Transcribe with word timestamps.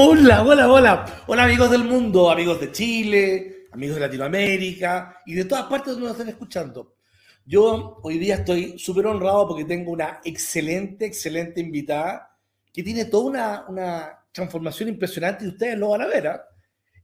Hola, 0.00 0.44
hola, 0.46 0.70
hola. 0.72 1.24
Hola 1.26 1.42
amigos 1.42 1.72
del 1.72 1.82
mundo, 1.82 2.30
amigos 2.30 2.60
de 2.60 2.70
Chile, 2.70 3.66
amigos 3.72 3.96
de 3.96 4.02
Latinoamérica 4.02 5.22
y 5.26 5.34
de 5.34 5.44
todas 5.44 5.64
partes 5.64 5.94
donde 5.94 6.06
nos 6.06 6.12
están 6.12 6.28
escuchando. 6.28 6.94
Yo 7.44 7.98
hoy 8.04 8.16
día 8.16 8.36
estoy 8.36 8.78
súper 8.78 9.08
honrado 9.08 9.48
porque 9.48 9.64
tengo 9.64 9.90
una 9.90 10.20
excelente, 10.22 11.04
excelente 11.04 11.60
invitada 11.60 12.30
que 12.72 12.84
tiene 12.84 13.06
toda 13.06 13.24
una, 13.24 13.64
una 13.66 14.24
transformación 14.30 14.88
impresionante 14.88 15.44
y 15.44 15.48
ustedes 15.48 15.76
lo 15.76 15.88
van 15.88 16.02
a 16.02 16.06
ver. 16.06 16.28
¿ah? 16.28 16.44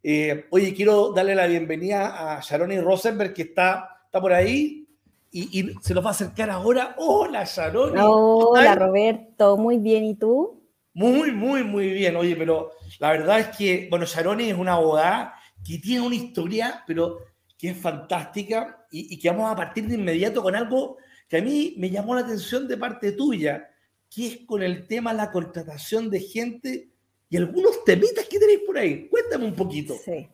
Eh, 0.00 0.44
oye, 0.52 0.72
quiero 0.72 1.10
darle 1.10 1.34
la 1.34 1.48
bienvenida 1.48 2.36
a 2.36 2.40
Sharoni 2.40 2.78
Rosenberg 2.78 3.34
que 3.34 3.42
está, 3.42 4.02
está 4.04 4.20
por 4.20 4.32
ahí 4.32 4.86
y, 5.32 5.60
y 5.60 5.74
se 5.82 5.94
nos 5.94 6.04
va 6.04 6.10
a 6.10 6.12
acercar 6.12 6.48
ahora. 6.48 6.94
Hola 6.98 7.42
Sharoni. 7.42 8.00
Hola 8.00 8.76
Roberto, 8.76 9.56
muy 9.56 9.78
bien. 9.78 10.04
¿Y 10.04 10.14
tú? 10.14 10.63
Muy, 10.94 11.32
muy, 11.32 11.64
muy 11.64 11.90
bien. 11.90 12.16
Oye, 12.16 12.36
pero 12.36 12.70
la 13.00 13.10
verdad 13.10 13.40
es 13.40 13.56
que, 13.56 13.88
bueno, 13.90 14.06
Sharoni 14.06 14.50
es 14.50 14.56
una 14.56 14.74
abogada 14.74 15.34
que 15.66 15.78
tiene 15.78 16.06
una 16.06 16.14
historia, 16.14 16.84
pero 16.86 17.18
que 17.58 17.70
es 17.70 17.76
fantástica 17.76 18.86
y, 18.90 19.18
que 19.18 19.30
vamos 19.30 19.50
a 19.50 19.56
partir 19.56 19.88
de 19.88 19.96
inmediato 19.96 20.42
con 20.42 20.54
algo 20.54 20.98
que 21.28 21.38
a 21.38 21.42
mí 21.42 21.74
me 21.78 21.90
llamó 21.90 22.14
la 22.14 22.20
atención 22.20 22.68
de 22.68 22.76
parte 22.76 23.12
tuya, 23.12 23.70
que 24.08 24.26
es 24.26 24.38
con 24.46 24.62
el 24.62 24.86
tema 24.86 25.12
la 25.12 25.32
contratación 25.32 26.10
de 26.10 26.20
gente 26.20 26.90
y 27.28 27.36
algunos 27.36 27.82
temitas 27.84 28.26
que 28.26 28.38
tenéis 28.38 28.60
por 28.64 28.78
ahí. 28.78 29.08
Cuéntame 29.08 29.46
un 29.46 29.54
poquito. 29.54 29.94
Sí. 29.94 30.28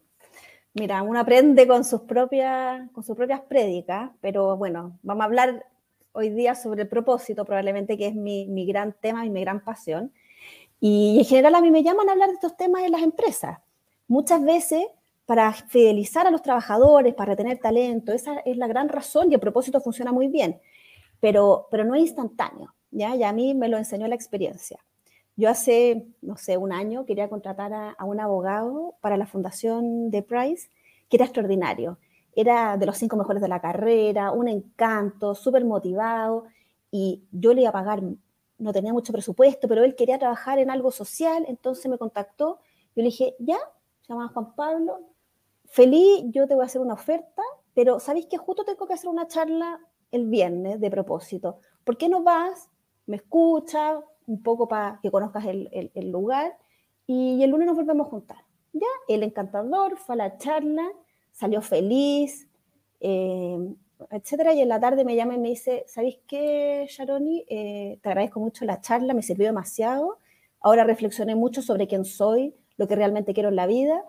Mira, 0.75 1.03
uno 1.03 1.21
aprende 1.21 1.67
con 1.67 1.85
sus 1.85 2.03
propias, 2.03 2.91
con 2.93 3.03
sus 3.03 3.17
propias 3.17 3.41
prédicas, 3.41 4.11
pero 4.21 4.57
bueno, 4.57 4.99
vamos 5.03 5.23
a 5.23 5.25
hablar 5.25 5.67
hoy 6.13 6.31
día 6.31 6.55
sobre 6.55 6.83
el 6.83 6.89
propósito, 6.89 7.45
probablemente 7.45 7.97
que 7.97 8.09
es 8.09 8.15
mi, 8.15 8.47
mi 8.47 8.67
gran 8.67 8.95
tema 9.01 9.25
y 9.25 9.31
mi 9.31 9.41
gran 9.41 9.65
pasión. 9.65 10.13
Y 10.81 11.19
en 11.19 11.25
general 11.25 11.55
a 11.55 11.61
mí 11.61 11.71
me 11.71 11.83
llaman 11.83 12.09
a 12.09 12.13
hablar 12.13 12.29
de 12.29 12.35
estos 12.35 12.57
temas 12.57 12.83
en 12.83 12.93
las 12.93 13.03
empresas. 13.03 13.59
Muchas 14.09 14.43
veces 14.43 14.87
para 15.31 15.53
fidelizar 15.53 16.27
a 16.27 16.31
los 16.33 16.43
trabajadores, 16.43 17.15
para 17.15 17.31
retener 17.31 17.59
talento, 17.59 18.13
esa 18.13 18.41
es 18.41 18.57
la 18.57 18.67
gran 18.67 18.89
razón 18.89 19.31
y 19.31 19.35
el 19.35 19.41
propósito 19.41 19.81
funciona 19.81 20.11
muy 20.11 20.27
bien, 20.27 20.61
pero, 21.21 21.69
pero 21.71 21.85
no 21.85 21.95
es 21.95 22.01
instantáneo, 22.01 22.75
¿ya? 22.91 23.15
Y 23.15 23.23
a 23.23 23.33
mí 23.33 23.55
me 23.55 23.69
lo 23.69 23.79
enseñó 23.79 24.09
la 24.09 24.17
experiencia. 24.17 24.81
Yo 25.37 25.49
hace, 25.49 26.05
no 26.21 26.37
sé, 26.37 26.57
un 26.57 26.73
año 26.73 27.07
quería 27.07 27.29
contratar 27.29 27.73
a, 27.73 27.91
a 27.91 28.05
un 28.05 28.19
abogado 28.19 28.97
para 29.01 29.17
la 29.17 29.27
fundación 29.27 30.11
de 30.11 30.23
Price, 30.25 30.69
que 31.09 31.17
era 31.17 31.27
extraordinario. 31.27 31.99
Era 32.35 32.77
de 32.77 32.87
los 32.87 32.99
cinco 32.99 33.17
mejores 33.17 33.41
de 33.41 33.47
la 33.47 33.61
carrera, 33.61 34.33
un 34.33 34.49
encanto, 34.49 35.37
súper 35.37 35.65
motivado, 35.65 36.47
y 36.91 37.23
yo 37.31 37.55
le 37.55 37.61
iba 37.61 37.71
a 37.71 37.75
pagar 37.75 38.03
no 38.61 38.73
tenía 38.73 38.93
mucho 38.93 39.13
presupuesto, 39.13 39.67
pero 39.67 39.83
él 39.85 39.97
quería 39.97 40.19
trabajar 40.19 40.59
en 40.59 40.71
algo 40.71 40.91
social, 40.91 41.45
entonces 41.49 41.91
me 41.91 41.99
contactó. 41.99 42.61
Yo 42.95 43.03
le 43.03 43.05
dije, 43.05 43.35
ya, 43.39 43.59
se 44.03 44.13
llama 44.13 44.29
Juan 44.29 44.55
Pablo, 44.55 45.01
feliz, 45.65 46.25
yo 46.27 46.47
te 46.47 46.55
voy 46.55 46.63
a 46.63 46.67
hacer 46.67 46.81
una 46.81 46.95
oferta, 46.95 47.43
pero 47.75 47.99
¿sabéis 48.01 48.27
que 48.27 48.37
justo 48.37 48.65
tengo 48.65 48.87
que 48.87 48.95
hacer 48.95 49.09
una 49.09 49.27
charla 49.27 49.81
el 50.11 50.27
viernes 50.29 50.81
de 50.81 50.91
propósito? 50.91 51.61
¿Por 51.85 51.97
qué 51.97 52.09
no 52.09 52.23
vas? 52.23 52.69
Me 53.07 53.17
escuchas 53.17 54.03
un 54.27 54.43
poco 54.43 54.69
para 54.69 55.01
que 55.03 55.11
conozcas 55.11 55.45
el, 55.47 56.11
lugar 56.11 56.57
y 57.07 57.43
el 57.43 57.51
lunes 57.51 57.67
nos 57.67 57.77
volvemos 57.77 58.07
a 58.07 58.11
juntar. 58.11 58.39
Ya, 58.73 58.87
el 59.09 59.23
encantador 59.23 59.97
fue 59.97 60.15
a 60.15 60.19
la 60.19 60.39
charla, 60.39 60.89
salió 61.33 61.63
feliz, 61.63 62.49
eh, 63.01 63.75
etcétera, 64.11 64.55
y 64.55 64.61
en 64.61 64.69
la 64.69 64.81
tarde 64.81 65.05
me 65.05 65.17
llama 65.17 65.35
y 65.35 65.39
me 65.39 65.49
dice, 65.49 65.85
¿sabéis 65.87 66.19
qué, 66.27 66.87
Sharoni? 66.89 67.45
Eh, 67.49 67.99
te 68.03 68.09
agradezco 68.09 68.41
mucho 68.41 68.65
la 68.65 68.81
charla, 68.81 69.15
me 69.15 69.23
sirvió 69.23 69.47
demasiado. 69.47 70.19
Ahora 70.61 70.85
reflexioné 70.85 71.35
mucho 71.35 71.63
sobre 71.63 71.87
quién 71.87 72.05
soy, 72.05 72.55
lo 72.77 72.89
que 72.89 72.97
realmente 72.97 73.35
quiero 73.35 73.49
en 73.49 73.57
la 73.57 73.67
vida, 73.67 74.03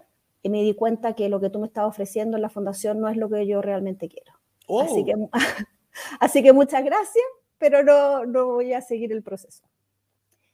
y 0.44 0.50
me 0.50 0.64
di 0.64 0.74
cuenta 0.74 1.14
que 1.14 1.30
lo 1.30 1.40
que 1.40 1.50
tú 1.50 1.60
me 1.60 1.68
estabas 1.68 1.90
ofreciendo 1.90 2.38
en 2.38 2.42
la 2.42 2.50
fundación 2.50 3.00
no 3.00 3.08
es 3.10 3.18
lo 3.18 3.30
que 3.30 3.46
yo 3.46 3.62
realmente 3.62 4.10
quiero. 4.10 4.34
Así, 4.82 5.04
que, 5.04 5.16
oh. 5.16 5.30
así 6.20 6.42
que 6.44 6.54
muchas 6.54 6.84
gracias, 6.84 7.26
pero 7.58 7.84
no, 7.84 8.26
no 8.26 8.46
voy 8.48 8.74
a 8.74 8.82
seguir 8.82 9.12
el 9.12 9.24
proceso. 9.24 9.64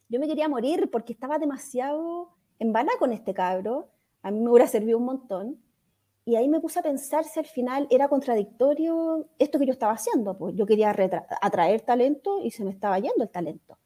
Yo 0.10 0.20
me 0.20 0.28
quería 0.28 0.50
morir 0.50 0.90
porque 0.92 1.14
estaba 1.14 1.38
demasiado 1.38 2.30
en 2.60 2.74
vana 2.74 2.92
con 3.00 3.14
este 3.14 3.34
cabro, 3.34 3.90
a 4.22 4.32
mí 4.32 4.40
me 4.40 4.50
hubiera 4.50 4.68
servido 4.68 4.98
un 4.98 5.06
montón, 5.06 5.62
y 6.28 6.36
ahí 6.36 6.50
me 6.50 6.60
puse 6.60 6.80
a 6.80 6.82
pensar 6.84 7.24
si 7.24 7.40
al 7.40 7.46
final 7.46 7.88
era 7.90 8.10
contradictorio 8.10 9.30
esto 9.40 9.58
que 9.58 9.66
yo 9.66 9.72
estaba 9.72 9.94
haciendo. 9.94 10.38
Pues 10.38 10.56
yo 10.56 10.66
quería 10.66 10.94
atraer 11.42 11.82
talento 11.82 12.42
y 12.44 12.52
se 12.52 12.66
me 12.66 12.72
estaba 12.72 13.00
yendo 13.00 13.24
el 13.24 13.30
talento. 13.30 13.78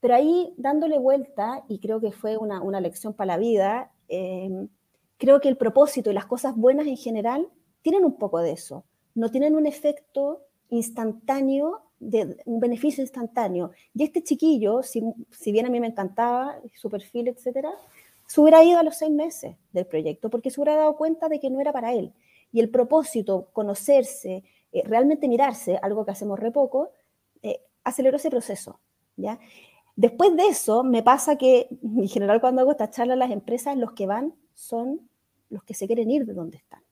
Pero 0.00 0.14
ahí, 0.14 0.54
dándole 0.56 0.98
vuelta, 0.98 1.62
y 1.68 1.80
creo 1.80 2.00
que 2.00 2.10
fue 2.10 2.38
una, 2.38 2.62
una 2.62 2.80
lección 2.80 3.12
para 3.12 3.34
la 3.34 3.36
vida, 3.36 3.92
em, 4.08 4.68
creo 5.18 5.42
que 5.42 5.50
el 5.50 5.58
propósito 5.58 6.10
y 6.10 6.14
las 6.14 6.24
cosas 6.24 6.56
buenas 6.56 6.86
en 6.86 6.96
general 6.96 7.50
tienen 7.82 8.06
un 8.06 8.16
poco 8.16 8.38
de 8.38 8.52
eso. 8.52 8.86
No 9.14 9.30
tienen 9.30 9.54
un 9.54 9.66
efecto 9.66 10.40
instantáneo, 10.70 11.82
de, 12.00 12.38
un 12.46 12.60
beneficio 12.60 13.02
instantáneo. 13.02 13.72
Y 13.92 14.04
este 14.04 14.22
chiquillo, 14.22 14.82
si, 14.82 15.02
si 15.32 15.52
bien 15.52 15.66
a 15.66 15.70
mí 15.70 15.80
me 15.80 15.88
encantaba 15.88 16.56
su 16.74 16.88
perfil, 16.88 17.28
etcétera, 17.28 17.72
se 18.26 18.40
hubiera 18.40 18.62
ido 18.64 18.78
a 18.78 18.82
los 18.82 18.96
seis 18.96 19.10
meses 19.10 19.56
del 19.72 19.86
proyecto 19.86 20.30
porque 20.30 20.50
se 20.50 20.60
hubiera 20.60 20.76
dado 20.76 20.96
cuenta 20.96 21.28
de 21.28 21.40
que 21.40 21.50
no 21.50 21.60
era 21.60 21.72
para 21.72 21.92
él. 21.92 22.12
Y 22.52 22.60
el 22.60 22.70
propósito, 22.70 23.48
conocerse, 23.52 24.44
eh, 24.72 24.82
realmente 24.84 25.28
mirarse, 25.28 25.78
algo 25.82 26.04
que 26.04 26.12
hacemos 26.12 26.38
re 26.38 26.50
poco, 26.50 26.90
eh, 27.42 27.60
aceleró 27.82 28.16
ese 28.16 28.30
proceso. 28.30 28.80
¿ya? 29.16 29.38
Después 29.96 30.36
de 30.36 30.48
eso, 30.48 30.82
me 30.82 31.02
pasa 31.02 31.36
que, 31.36 31.68
en 31.82 32.08
general, 32.08 32.40
cuando 32.40 32.62
hago 32.62 32.72
esta 32.72 32.90
charla, 32.90 33.16
las 33.16 33.30
empresas, 33.30 33.76
los 33.76 33.92
que 33.92 34.06
van 34.06 34.34
son 34.54 35.08
los 35.50 35.62
que 35.64 35.74
se 35.74 35.86
quieren 35.86 36.10
ir 36.10 36.26
de 36.26 36.32
donde 36.34 36.58
están. 36.58 36.82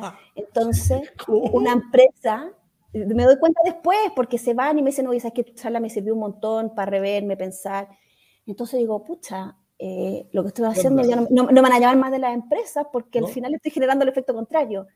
Ah. 0.00 0.18
Entonces, 0.34 1.12
una 1.28 1.72
empresa, 1.72 2.50
me 2.92 3.24
doy 3.24 3.38
cuenta 3.38 3.60
después, 3.64 3.98
porque 4.16 4.38
se 4.38 4.54
van 4.54 4.78
y 4.78 4.82
me 4.82 4.90
dicen, 4.90 5.06
oye, 5.06 5.20
¿sabes 5.20 5.34
que 5.34 5.44
tu 5.44 5.52
charla 5.52 5.78
me 5.78 5.90
sirvió 5.90 6.14
un 6.14 6.20
montón 6.20 6.74
para 6.74 6.90
reverme, 6.90 7.36
pensar? 7.36 7.88
Entonces 8.46 8.78
digo, 8.80 9.04
pucha, 9.04 9.56
eh, 9.86 10.26
lo 10.32 10.40
que 10.42 10.48
estoy 10.48 10.64
haciendo 10.64 11.02
ya 11.02 11.26
no, 11.28 11.44
me 11.44 11.60
van 11.60 11.72
a 11.74 11.78
llamar 11.78 11.98
más 11.98 12.10
de 12.10 12.18
las 12.18 12.32
empresas 12.32 12.86
porque 12.90 13.18
al 13.18 13.28
final 13.28 13.52
estoy 13.52 13.70
generando 13.70 14.02
el 14.02 14.08
efecto 14.08 14.32
contrario. 14.32 14.86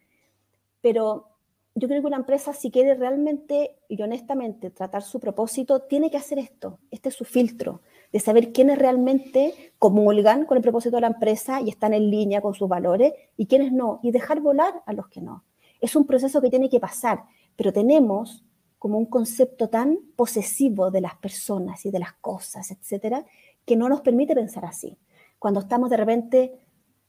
Pero 0.81 1.27
yo 1.75 1.89
creo 1.89 2.01
que 2.01 2.07
una 2.07 2.17
empresa, 2.17 2.55
si 2.55 2.71
quiere 2.71 2.95
realmente 2.95 3.77
y 3.87 4.01
honestamente 4.01 4.71
tratar 4.71 5.03
su 5.03 5.21
propósito, 5.21 5.83
tiene 5.83 6.11
que 6.11 6.17
hacer 6.17 6.39
esto. 6.39 6.79
Este 6.91 7.11
es 7.11 7.15
su 7.15 7.27
filtro, 7.27 7.83
de 8.15 8.19
saber 8.19 8.51
quiénes 8.51 8.79
realmente 8.79 9.75
comulgan 9.79 10.47
con 10.47 10.57
el 10.57 10.63
propósito 10.63 10.97
de 10.97 11.03
la 11.03 11.09
empresa 11.09 11.61
y 11.61 11.69
están 11.69 11.93
en 11.93 12.11
línea 12.11 12.41
con 12.41 12.55
sus 12.55 12.67
valores 12.67 13.13
y 13.37 13.45
quiénes 13.45 13.73
no, 13.73 14.01
y 14.03 14.11
dejar 14.11 14.41
volar 14.41 14.83
a 14.87 14.95
los 14.95 15.09
que 15.09 15.21
no. 15.21 15.45
Es 15.83 15.97
un 15.97 16.07
proceso 16.07 16.41
que 16.41 16.49
tiene 16.49 16.71
que 16.71 16.81
pasar, 16.81 17.25
pero 17.57 17.75
tenemos 17.75 18.43
como 18.79 18.97
un 18.97 19.05
concepto 19.07 19.69
tan 19.69 19.99
posesivo 20.17 20.91
de 20.91 21.03
las 21.03 21.17
personas 21.17 21.85
y 21.85 21.91
de 21.91 21.99
las 21.99 22.15
cosas, 22.15 22.71
etcétera, 22.71 23.27
que 23.69 23.77
no 23.77 23.89
nos 23.89 24.01
permite 24.01 24.35
pensar 24.35 24.65
así. 24.65 24.97
Cuando 25.39 25.61
estamos 25.61 25.91
de 25.91 25.97
repente, 25.99 26.59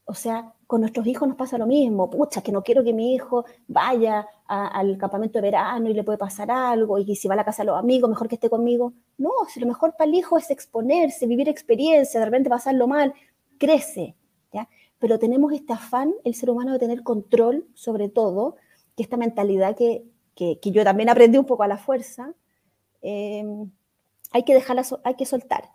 o 0.04 0.14
sea, 0.14 0.52
con 0.66 0.82
nuestros 0.82 1.06
hijos 1.06 1.26
nos 1.26 1.36
pasa 1.36 1.56
lo 1.56 1.66
mismo, 1.66 2.10
pucha, 2.10 2.42
que 2.42 2.52
no 2.52 2.62
quiero 2.62 2.84
que 2.84 2.92
mi 2.92 3.14
hijo 3.14 3.46
vaya 3.66 4.26
al 4.46 4.98
campamento 4.98 5.38
de 5.38 5.42
verano 5.42 5.88
y 5.88 5.94
le 5.94 6.04
puede 6.04 6.18
pasar 6.18 6.50
algo, 6.50 6.98
y 6.98 7.16
si 7.16 7.26
va 7.26 7.34
a 7.34 7.36
la 7.38 7.44
casa 7.44 7.62
de 7.62 7.68
los 7.68 7.78
amigos, 7.78 8.10
mejor 8.10 8.28
que 8.28 8.34
esté 8.34 8.50
conmigo. 8.50 8.92
No, 9.16 9.30
si 9.48 9.58
lo 9.58 9.66
mejor 9.66 9.96
para 9.96 10.08
el 10.08 10.14
hijo 10.14 10.36
es 10.36 10.50
exponerse, 10.50 11.26
vivir 11.26 11.48
experiencia, 11.48 12.20
de 12.20 12.26
repente 12.26 12.50
pasarlo 12.50 12.86
mal, 12.86 13.14
crece, 13.58 14.14
¿ya? 14.52 14.68
Pero 14.98 15.18
tenemos 15.18 15.52
este 15.52 15.72
afán, 15.72 16.12
el 16.24 16.34
ser 16.34 16.50
humano, 16.50 16.72
de 16.74 16.78
tener 16.78 17.02
control 17.02 17.66
sobre 17.74 18.10
todo, 18.10 18.56
que 18.96 19.02
esta 19.02 19.16
mentalidad 19.16 19.74
que, 19.74 20.04
que, 20.34 20.58
yo 20.70 20.84
también 20.84 21.08
aprendí 21.08 21.38
un 21.38 21.46
poco 21.46 21.62
a 21.62 21.68
la 21.68 21.78
fuerza, 21.78 22.34
eh, 23.00 23.44
hay 24.32 24.42
que 24.42 24.54
dejarla, 24.54 24.84
hay 25.04 25.14
que 25.14 25.24
soltar. 25.24 25.70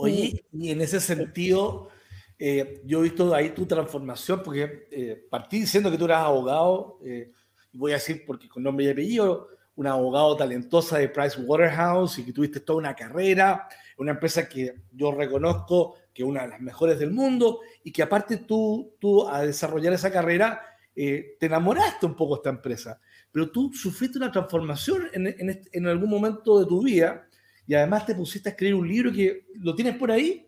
Oye, 0.00 0.44
y 0.52 0.70
en 0.70 0.80
ese 0.80 0.98
sentido, 0.98 1.88
eh, 2.38 2.80
yo 2.86 3.00
he 3.00 3.02
visto 3.02 3.34
ahí 3.34 3.50
tu 3.50 3.66
transformación, 3.66 4.42
porque 4.42 4.88
eh, 4.90 5.26
partí 5.28 5.60
diciendo 5.60 5.90
que 5.90 5.98
tú 5.98 6.06
eras 6.06 6.24
abogado, 6.24 6.98
eh, 7.04 7.32
voy 7.72 7.92
a 7.92 7.96
decir 7.96 8.24
porque 8.26 8.48
con 8.48 8.62
nombre 8.62 8.86
y 8.86 8.90
apellido, 8.90 9.48
un 9.76 9.86
abogado 9.86 10.36
talentosa 10.36 10.98
de 10.98 11.10
Price 11.10 11.38
Waterhouse 11.38 12.18
y 12.18 12.24
que 12.24 12.32
tuviste 12.32 12.60
toda 12.60 12.78
una 12.78 12.94
carrera, 12.94 13.68
una 13.98 14.12
empresa 14.12 14.48
que 14.48 14.74
yo 14.90 15.12
reconozco 15.12 15.96
que 16.14 16.22
es 16.22 16.28
una 16.28 16.42
de 16.42 16.48
las 16.48 16.60
mejores 16.60 16.98
del 16.98 17.10
mundo 17.10 17.60
y 17.84 17.92
que 17.92 18.02
aparte 18.02 18.38
tú, 18.38 18.94
tú 18.98 19.28
a 19.28 19.42
desarrollar 19.42 19.92
esa 19.92 20.10
carrera, 20.10 20.62
te 20.94 21.38
enamoraste 21.40 22.04
un 22.04 22.14
poco 22.14 22.34
de 22.34 22.38
esta 22.40 22.50
empresa, 22.50 23.00
pero 23.30 23.50
tú 23.50 23.70
sufriste 23.72 24.18
una 24.18 24.32
transformación 24.32 25.08
en, 25.12 25.62
en 25.72 25.86
algún 25.86 26.10
momento 26.10 26.58
de 26.58 26.66
tu 26.66 26.82
vida 26.82 27.26
y 27.70 27.74
además 27.74 28.04
te 28.04 28.14
pusiste 28.14 28.48
a 28.48 28.52
escribir 28.52 28.74
un 28.74 28.88
libro 28.88 29.12
que 29.12 29.46
lo 29.54 29.74
tienes 29.74 29.96
por 29.96 30.10
ahí. 30.10 30.44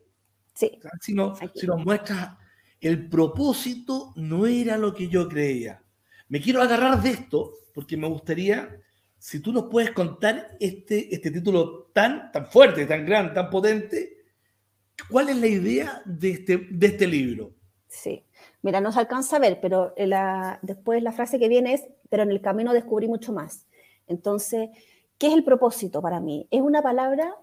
Sí. 0.55 0.79
Si, 1.01 1.15
no, 1.15 1.35
si 1.55 1.67
nos 1.67 1.85
muestras, 1.85 2.37
el 2.81 3.09
propósito 3.09 4.13
no 4.17 4.47
era 4.47 4.77
lo 4.77 4.93
que 4.93 5.09
yo 5.09 5.29
creía. 5.29 5.83
Me 6.29 6.41
quiero 6.41 6.61
agarrar 6.61 7.01
de 7.01 7.11
esto 7.11 7.53
porque 7.73 7.97
me 7.97 8.09
gustaría, 8.09 8.77
si 9.19 9.41
tú 9.41 9.53
nos 9.53 9.71
puedes 9.71 9.93
contar 9.93 10.57
este, 10.59 11.15
este 11.15 11.31
título 11.31 11.91
tan, 11.93 12.33
tan 12.33 12.47
fuerte, 12.47 12.87
tan 12.87 13.07
grande, 13.07 13.35
tan 13.35 13.49
potente, 13.49 14.23
¿Cuál 15.11 15.29
es 15.29 15.37
la 15.37 15.47
idea 15.47 16.03
de 16.05 16.31
este, 16.31 16.57
de 16.71 16.87
este 16.87 17.07
libro? 17.07 17.53
Sí, 17.89 18.25
mira, 18.63 18.81
no 18.81 18.93
se 18.93 19.01
alcanza 19.01 19.37
a 19.37 19.41
ver, 19.41 19.61
pero 19.61 19.95
la, 19.97 20.59
después 20.63 21.03
la 21.03 21.13
frase 21.13 21.39
que 21.39 21.49
viene 21.49 21.75
es, 21.75 21.85
pero 22.09 22.23
en 22.23 22.31
el 22.31 22.41
camino 22.41 22.73
descubrí 22.73 23.09
mucho 23.09 23.33
más. 23.33 23.67
Entonces, 24.07 24.71
¿qué 25.23 25.29
es 25.29 25.35
el 25.35 25.45
propósito 25.45 26.03
para 26.03 26.19
mí? 26.19 26.49
Es 26.51 26.63
una 26.63 26.83
palabra 26.83 27.37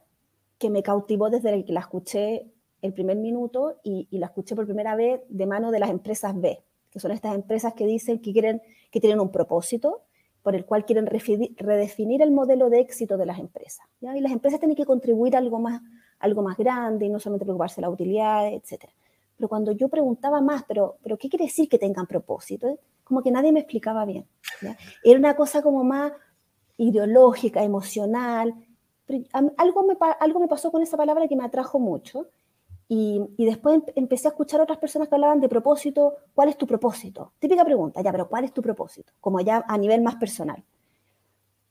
que 0.58 0.70
me 0.70 0.84
cautivó 0.84 1.30
desde 1.30 1.64
que 1.64 1.72
la 1.72 1.80
escuché 1.80 2.52
el 2.82 2.92
primer 2.92 3.16
minuto 3.16 3.80
y, 3.86 4.06
la 4.12 4.26
escuché 4.26 4.54
por 4.54 4.66
primera 4.66 4.98
vez 4.98 5.22
de 5.30 5.46
mano 5.46 5.72
de 5.72 5.80
las 5.80 5.90
empresas 5.90 6.38
B, 6.38 6.62
que 6.92 7.00
son 7.00 7.14
estas 7.14 7.34
empresas 7.36 7.74
que 7.76 7.86
dicen 7.86 8.20
que, 8.20 8.34
quieren, 8.34 8.62
que 8.92 9.00
tienen 9.00 9.22
un 9.22 9.32
propósito 9.32 10.02
por 10.44 10.56
el 10.56 10.66
cual 10.66 10.84
quieren 10.84 11.06
redefinir 11.06 12.22
el 12.22 12.32
modelo 12.32 12.70
de 12.70 12.82
éxito 12.82 13.16
de 13.16 13.26
las 13.26 13.40
empresas. 13.40 13.88
Y 14.02 14.20
las 14.20 14.34
empresas 14.34 14.60
tienen 14.60 14.76
que 14.76 14.86
contribuir 14.86 15.38
a 15.38 15.40
algo 15.40 15.60
más, 15.60 15.82
algo 16.20 16.42
más 16.42 16.58
grande 16.58 17.06
y 17.06 17.10
no 17.10 17.18
solamente 17.22 17.46
preocuparse 17.46 17.78
de 17.78 17.84
la 17.84 17.90
utilidad, 17.90 18.48
etc. 18.48 18.90
Pero 19.38 19.48
cuando 19.48 19.72
yo 19.72 19.88
preguntaba 19.88 20.42
más, 20.42 20.66
¿pero, 20.68 20.98
pero 21.02 21.18
qué 21.18 21.30
quiere 21.30 21.46
decir 21.46 21.70
que 21.70 21.80
tengan 21.80 22.08
propósito? 22.08 22.78
Como 23.06 23.24
que 23.24 23.32
nadie 23.32 23.54
me 23.54 23.62
explicaba 23.62 24.04
bien. 24.04 24.26
Era 25.02 25.18
una 25.18 25.38
cosa 25.38 25.62
como 25.62 25.86
más 25.86 26.12
ideológica, 26.80 27.64
emocional. 27.64 28.56
algo, 29.32 29.84
me, 29.84 29.96
algo 30.20 30.40
me 30.40 30.48
pasó 30.48 30.72
con 30.72 30.82
esa 30.82 30.98
palabra 30.98 31.28
que 31.28 31.36
me 31.36 31.46
atrajo 31.46 31.80
mucho 31.80 32.28
y, 32.92 33.22
después 33.38 33.76
em, 33.76 33.84
empecé 33.96 34.28
a 34.28 34.32
escuchar 34.32 34.60
a 34.60 34.64
otras 34.64 34.80
personas 34.80 35.08
que 35.08 35.16
hablaban 35.16 35.40
de 35.40 35.48
propósito. 35.48 36.16
¿Cuál 36.34 36.50
es 36.50 36.58
tu 36.58 36.66
propósito? 36.66 37.34
Típica 37.38 37.64
pregunta, 37.64 38.02
ya, 38.02 38.12
pero 38.12 38.28
¿cuál 38.28 38.46
es 38.46 38.52
tu 38.52 38.64
propósito? 38.64 39.14
Como 39.22 39.40
ya 39.42 39.64
a 39.68 39.78
nivel 39.78 40.02
más 40.02 40.16
personal. 40.16 40.64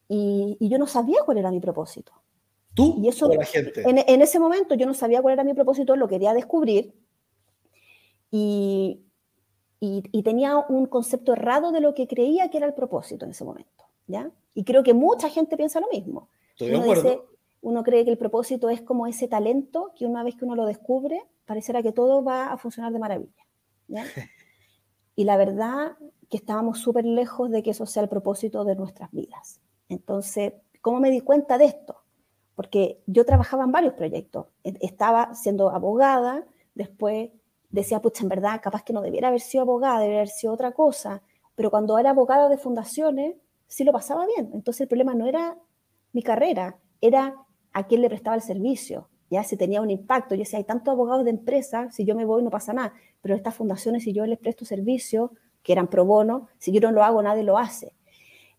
Y, 0.07 0.57
yo 0.61 0.79
no 0.79 0.87
sabía 0.87 1.23
cuál 1.25 1.39
era 1.39 1.51
mi 1.51 1.59
propósito. 1.59 2.13
¿Tú 2.73 2.95
y 3.03 3.09
eso, 3.09 3.27
o 3.27 3.33
la 3.33 3.43
gente? 3.43 3.83
En, 3.85 4.21
ese 4.21 4.39
momento 4.39 4.75
yo 4.75 4.85
no 4.85 4.93
sabía 4.93 5.21
cuál 5.21 5.33
era 5.33 5.43
mi 5.43 5.53
propósito, 5.53 5.97
lo 5.97 6.07
quería 6.07 6.33
descubrir. 6.33 6.93
Y, 8.31 9.01
y, 9.81 10.23
tenía 10.23 10.57
un 10.57 10.85
concepto 10.85 11.33
errado 11.33 11.73
de 11.73 11.81
lo 11.81 11.93
que 11.93 12.07
creía 12.07 12.49
que 12.49 12.57
era 12.57 12.67
el 12.67 12.73
propósito 12.73 13.25
en 13.25 13.31
ese 13.31 13.43
momento. 13.43 13.88
¿Ya? 14.09 14.29
Y 14.53 14.65
creo 14.65 14.83
que 14.83 14.93
mucha 14.93 15.29
gente 15.29 15.55
piensa 15.55 15.79
lo 15.79 15.87
mismo. 15.87 16.27
Estoy 16.51 16.71
de 16.71 16.77
acuerdo 16.77 17.29
uno 17.61 17.83
cree 17.83 18.05
que 18.05 18.11
el 18.11 18.17
propósito 18.17 18.69
es 18.69 18.81
como 18.81 19.07
ese 19.07 19.27
talento 19.27 19.91
que 19.95 20.05
una 20.05 20.23
vez 20.23 20.35
que 20.35 20.45
uno 20.45 20.55
lo 20.55 20.65
descubre, 20.65 21.21
parecerá 21.45 21.83
que 21.83 21.91
todo 21.91 22.23
va 22.23 22.51
a 22.51 22.57
funcionar 22.57 22.91
de 22.91 22.99
maravilla. 22.99 23.45
Y 25.15 25.25
la 25.25 25.35
verdad 25.35 25.97
que 26.29 26.37
estábamos 26.37 26.79
súper 26.79 27.03
lejos 27.03 27.51
de 27.51 27.61
que 27.61 27.71
eso 27.71 27.85
sea 27.85 28.03
el 28.03 28.07
propósito 28.07 28.63
de 28.63 28.77
nuestras 28.77 29.11
vidas. 29.11 29.59
Entonces, 29.89 30.53
¿cómo 30.79 31.01
me 31.01 31.11
di 31.11 31.19
cuenta 31.19 31.57
de 31.57 31.65
esto? 31.65 31.97
Porque 32.55 33.03
yo 33.05 33.25
trabajaba 33.25 33.65
en 33.65 33.73
varios 33.73 33.95
proyectos. 33.95 34.45
E, 34.63 34.77
estaba 34.79 35.35
siendo 35.35 35.71
abogada, 35.71 36.45
después 36.73 37.31
decía, 37.69 38.01
pucha, 38.01 38.23
en 38.23 38.29
verdad, 38.29 38.61
capaz 38.63 38.83
que 38.83 38.93
no 38.93 39.01
debiera 39.01 39.27
haber 39.27 39.41
sido 39.41 39.63
abogada, 39.63 39.99
debería 39.99 40.19
haber 40.19 40.29
sido 40.29 40.53
otra 40.53 40.71
cosa. 40.71 41.21
Pero 41.53 41.69
cuando 41.69 41.97
era 41.97 42.11
abogada 42.11 42.47
de 42.47 42.57
fundaciones, 42.57 43.35
sí 43.69 43.85
lo 43.85 43.93
pasaba 43.93 44.25
bien. 44.25 44.49
Entonces 44.53 44.81
el 44.81 44.87
problema 44.89 45.15
no 45.15 45.25
era 45.25 45.57
mi 46.11 46.21
carrera, 46.21 46.77
era 46.99 47.35
a 47.71 47.87
quién 47.87 48.01
le 48.01 48.09
prestaba 48.09 48.35
el 48.35 48.41
servicio, 48.41 49.07
ya 49.29 49.43
si 49.43 49.55
tenía 49.55 49.81
un 49.81 49.89
impacto. 49.89 50.35
Yo 50.35 50.39
decía, 50.39 50.59
hay 50.59 50.65
tantos 50.65 50.91
abogados 50.91 51.23
de 51.23 51.29
empresa, 51.29 51.89
si 51.91 52.03
yo 52.03 52.15
me 52.15 52.25
voy 52.25 52.43
no 52.43 52.49
pasa 52.49 52.73
nada, 52.73 52.93
pero 53.21 53.35
estas 53.35 53.55
fundaciones, 53.55 54.03
si 54.03 54.11
yo 54.11 54.25
les 54.25 54.39
presto 54.39 54.65
servicio, 54.65 55.31
que 55.63 55.71
eran 55.71 55.87
pro 55.87 56.03
bono, 56.03 56.47
si 56.57 56.71
yo 56.71 56.81
no 56.81 56.91
lo 56.91 57.03
hago, 57.03 57.21
nadie 57.21 57.43
lo 57.43 57.57
hace. 57.57 57.93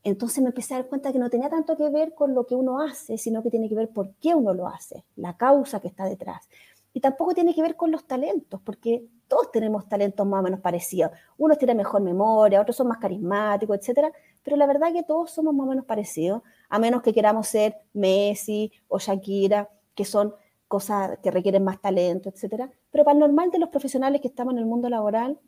Entonces 0.03 0.43
me 0.43 0.49
empecé 0.49 0.75
a 0.75 0.79
dar 0.79 0.89
cuenta 0.89 1.13
que 1.13 1.19
no 1.19 1.29
tenía 1.29 1.51
tanto 1.51 1.77
que 1.77 1.91
ver 1.91 2.15
con 2.15 2.35
lo 2.35 2.47
que 2.47 2.55
uno 2.55 2.81
hace, 2.81 3.19
sino 3.19 3.43
que 3.43 3.51
tiene 3.51 3.69
que 3.69 3.75
ver 3.75 3.91
por 3.91 4.15
qué 4.15 4.35
uno 4.35 4.55
lo 4.55 4.67
hace, 4.67 5.05
la 5.17 5.37
causa 5.37 5.81
que 5.81 5.89
está 5.89 6.05
detrás. 6.05 6.49
Y 6.93 7.01
tampoco 7.01 7.35
tiene 7.35 7.55
que 7.55 7.63
ver 7.63 7.77
con 7.77 7.91
los 7.91 8.07
talentos, 8.07 8.61
porque 8.63 9.07
todos 9.29 9.53
tenemos 9.53 9.89
talentos 9.89 10.27
más 10.27 10.41
o 10.41 10.43
menos 10.43 10.61
parecidos. 10.61 11.13
Unos 11.37 11.59
tienen 11.59 11.77
mejor 11.77 12.01
memoria, 12.01 12.61
otros 12.61 12.77
son 12.77 12.89
más 12.89 12.99
carismáticos, 12.99 13.79
etcétera, 13.79 14.11
pero 14.43 14.57
la 14.57 14.67
verdad 14.67 14.89
es 14.89 14.95
que 14.95 15.03
todos 15.03 15.31
somos 15.31 15.55
más 15.55 15.67
o 15.67 15.71
menos 15.71 15.85
parecidos, 15.85 16.43
a 16.69 16.79
menos 16.79 17.03
que 17.03 17.13
queramos 17.13 17.47
ser 17.49 17.77
Messi 17.93 18.73
o 18.89 18.99
Shakira, 18.99 19.69
que 19.95 20.05
son 20.05 20.35
cosas 20.69 21.19
que 21.23 21.31
requieren 21.31 21.65
más 21.65 21.81
talento, 21.81 22.29
etcétera. 22.29 22.71
Pero 22.91 23.05
para 23.05 23.15
el 23.15 23.21
normal 23.21 23.51
de 23.51 23.59
los 23.59 23.69
profesionales 23.69 24.21
que 24.21 24.29
estamos 24.29 24.53
en 24.53 24.59
el 24.59 24.67
mundo 24.67 24.89
laboral, 24.89 25.39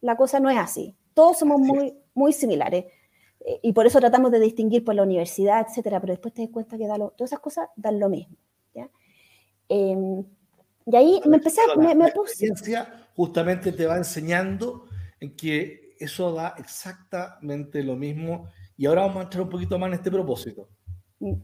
la 0.00 0.16
cosa 0.16 0.40
no 0.40 0.50
es 0.50 0.58
así. 0.58 0.94
Todos 1.14 1.38
somos 1.38 1.60
muy, 1.60 1.94
muy 2.14 2.32
similares. 2.32 2.86
Eh, 3.40 3.60
y 3.62 3.72
por 3.72 3.86
eso 3.86 3.98
tratamos 3.98 4.30
de 4.30 4.40
distinguir 4.40 4.84
por 4.84 4.94
la 4.94 5.02
universidad, 5.02 5.66
etcétera, 5.68 6.00
pero 6.00 6.12
después 6.12 6.32
te 6.32 6.42
das 6.42 6.50
cuenta 6.50 6.78
que 6.78 6.86
todas 6.86 7.12
esas 7.20 7.40
cosas 7.40 7.68
dan 7.76 7.98
lo 7.98 8.08
mismo. 8.08 8.36
Em, 9.70 10.24
y 10.86 10.96
ahí 10.96 11.20
me 11.26 11.36
empecé, 11.36 11.60
me, 11.76 11.94
me 11.94 12.10
puse... 12.12 12.46
La 12.46 12.54
experiencia 12.54 13.08
justamente 13.14 13.72
te 13.72 13.84
va 13.84 13.98
enseñando 13.98 14.86
en 15.20 15.36
que 15.36 15.87
eso 15.98 16.32
da 16.32 16.54
exactamente 16.58 17.82
lo 17.82 17.96
mismo. 17.96 18.48
Y 18.76 18.86
ahora 18.86 19.02
vamos 19.02 19.18
a 19.18 19.22
entrar 19.22 19.42
un 19.42 19.50
poquito 19.50 19.78
más 19.78 19.88
en 19.88 19.94
este 19.94 20.10
propósito. 20.10 20.68
Mm. 21.20 21.34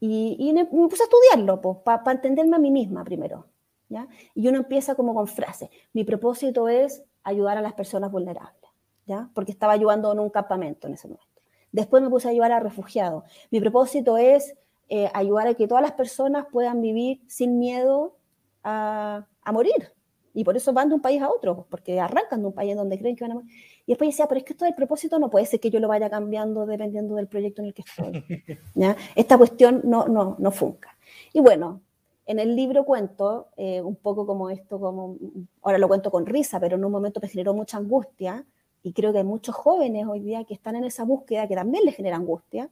Y, 0.00 0.52
me, 0.52 0.66
puse 0.66 1.02
a 1.02 1.06
estudiarlo, 1.06 1.60
pues, 1.60 1.78
para 1.84 2.12
entenderme 2.12 2.56
a 2.56 2.58
mí 2.58 2.70
misma 2.70 3.02
primero. 3.04 3.46
¿ya? 3.88 4.08
Y 4.34 4.48
uno 4.48 4.58
empieza 4.58 4.94
como 4.94 5.14
con 5.14 5.26
frases. 5.26 5.70
Mi 5.92 6.04
propósito 6.04 6.68
es 6.68 7.02
ayudar 7.22 7.58
a 7.58 7.62
las 7.62 7.72
personas 7.74 8.10
vulnerables, 8.10 8.70
¿ya? 9.06 9.30
porque 9.34 9.52
estaba 9.52 9.72
ayudando 9.72 10.12
en 10.12 10.20
un 10.20 10.30
campamento 10.30 10.86
en 10.86 10.94
ese 10.94 11.08
momento. 11.08 11.26
Después 11.72 12.02
me 12.02 12.10
puse 12.10 12.28
a 12.28 12.30
ayudar 12.30 12.52
a 12.52 12.60
refugiados. 12.60 13.24
Mi 13.50 13.60
propósito 13.60 14.16
es 14.16 14.54
eh, 14.88 15.10
ayudar 15.14 15.48
a 15.48 15.54
que 15.54 15.66
todas 15.66 15.82
las 15.82 15.92
personas 15.92 16.46
puedan 16.50 16.80
vivir 16.80 17.20
sin 17.26 17.58
miedo 17.58 18.16
a, 18.62 19.26
a 19.42 19.52
morir. 19.52 19.92
Y 20.32 20.44
por 20.44 20.56
eso 20.56 20.72
van 20.72 20.88
de 20.90 20.94
un 20.94 21.00
país 21.00 21.22
a 21.22 21.30
otro, 21.30 21.66
porque 21.70 21.98
arrancan 21.98 22.40
de 22.40 22.46
un 22.46 22.52
país 22.52 22.76
donde 22.76 22.98
creen 22.98 23.16
que 23.16 23.24
van 23.24 23.32
a 23.32 23.34
morir. 23.36 23.50
Y 23.86 23.92
después 23.92 24.10
decía, 24.10 24.26
pero 24.26 24.38
es 24.38 24.44
que 24.44 24.52
esto 24.52 24.64
del 24.64 24.74
propósito 24.74 25.18
no 25.20 25.30
puede 25.30 25.46
ser 25.46 25.60
que 25.60 25.70
yo 25.70 25.78
lo 25.78 25.86
vaya 25.86 26.10
cambiando 26.10 26.66
dependiendo 26.66 27.14
del 27.14 27.28
proyecto 27.28 27.62
en 27.62 27.68
el 27.68 27.74
que 27.74 27.82
estoy. 27.82 28.24
¿ya? 28.74 28.96
Esta 29.14 29.38
cuestión 29.38 29.80
no, 29.84 30.08
no, 30.08 30.34
no 30.38 30.50
funca. 30.50 30.96
Y 31.32 31.40
bueno, 31.40 31.80
en 32.26 32.40
el 32.40 32.56
libro 32.56 32.84
cuento 32.84 33.48
eh, 33.56 33.80
un 33.80 33.94
poco 33.94 34.26
como 34.26 34.50
esto, 34.50 34.80
como 34.80 35.16
ahora 35.62 35.78
lo 35.78 35.86
cuento 35.86 36.10
con 36.10 36.26
risa, 36.26 36.58
pero 36.58 36.76
en 36.76 36.84
un 36.84 36.90
momento 36.90 37.20
me 37.22 37.28
generó 37.28 37.54
mucha 37.54 37.76
angustia 37.76 38.44
y 38.82 38.92
creo 38.92 39.12
que 39.12 39.18
hay 39.18 39.24
muchos 39.24 39.54
jóvenes 39.54 40.06
hoy 40.08 40.20
día 40.20 40.42
que 40.44 40.54
están 40.54 40.74
en 40.74 40.84
esa 40.84 41.04
búsqueda 41.04 41.46
que 41.46 41.54
también 41.54 41.84
les 41.84 41.94
genera 41.94 42.16
angustia. 42.16 42.68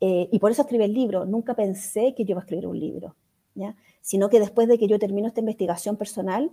Eh, 0.00 0.28
y 0.30 0.38
por 0.40 0.50
eso 0.50 0.62
escribí 0.62 0.84
el 0.84 0.92
libro. 0.92 1.24
Nunca 1.24 1.54
pensé 1.54 2.14
que 2.14 2.24
yo 2.24 2.32
iba 2.32 2.40
a 2.40 2.42
escribir 2.42 2.66
un 2.66 2.78
libro, 2.78 3.14
¿ya? 3.54 3.76
sino 4.00 4.28
que 4.28 4.40
después 4.40 4.66
de 4.66 4.78
que 4.78 4.88
yo 4.88 4.98
termino 4.98 5.28
esta 5.28 5.40
investigación 5.40 5.96
personal, 5.96 6.50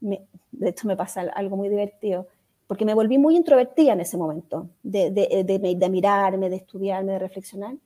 me, 0.00 0.26
de 0.52 0.70
hecho 0.70 0.86
me 0.86 0.96
pasa 0.96 1.22
algo 1.22 1.56
muy 1.56 1.68
divertido 1.68 2.28
porque 2.72 2.86
me 2.86 2.94
volví 2.94 3.18
muy 3.18 3.36
introvertida 3.36 3.92
en 3.92 4.00
ese 4.00 4.16
momento, 4.16 4.70
de, 4.82 5.10
de, 5.10 5.44
de, 5.44 5.90
mirarme, 5.90 6.48
de 6.48 6.56
estudiarme, 6.56 7.12
de 7.12 7.18
reflexionar. 7.18 7.76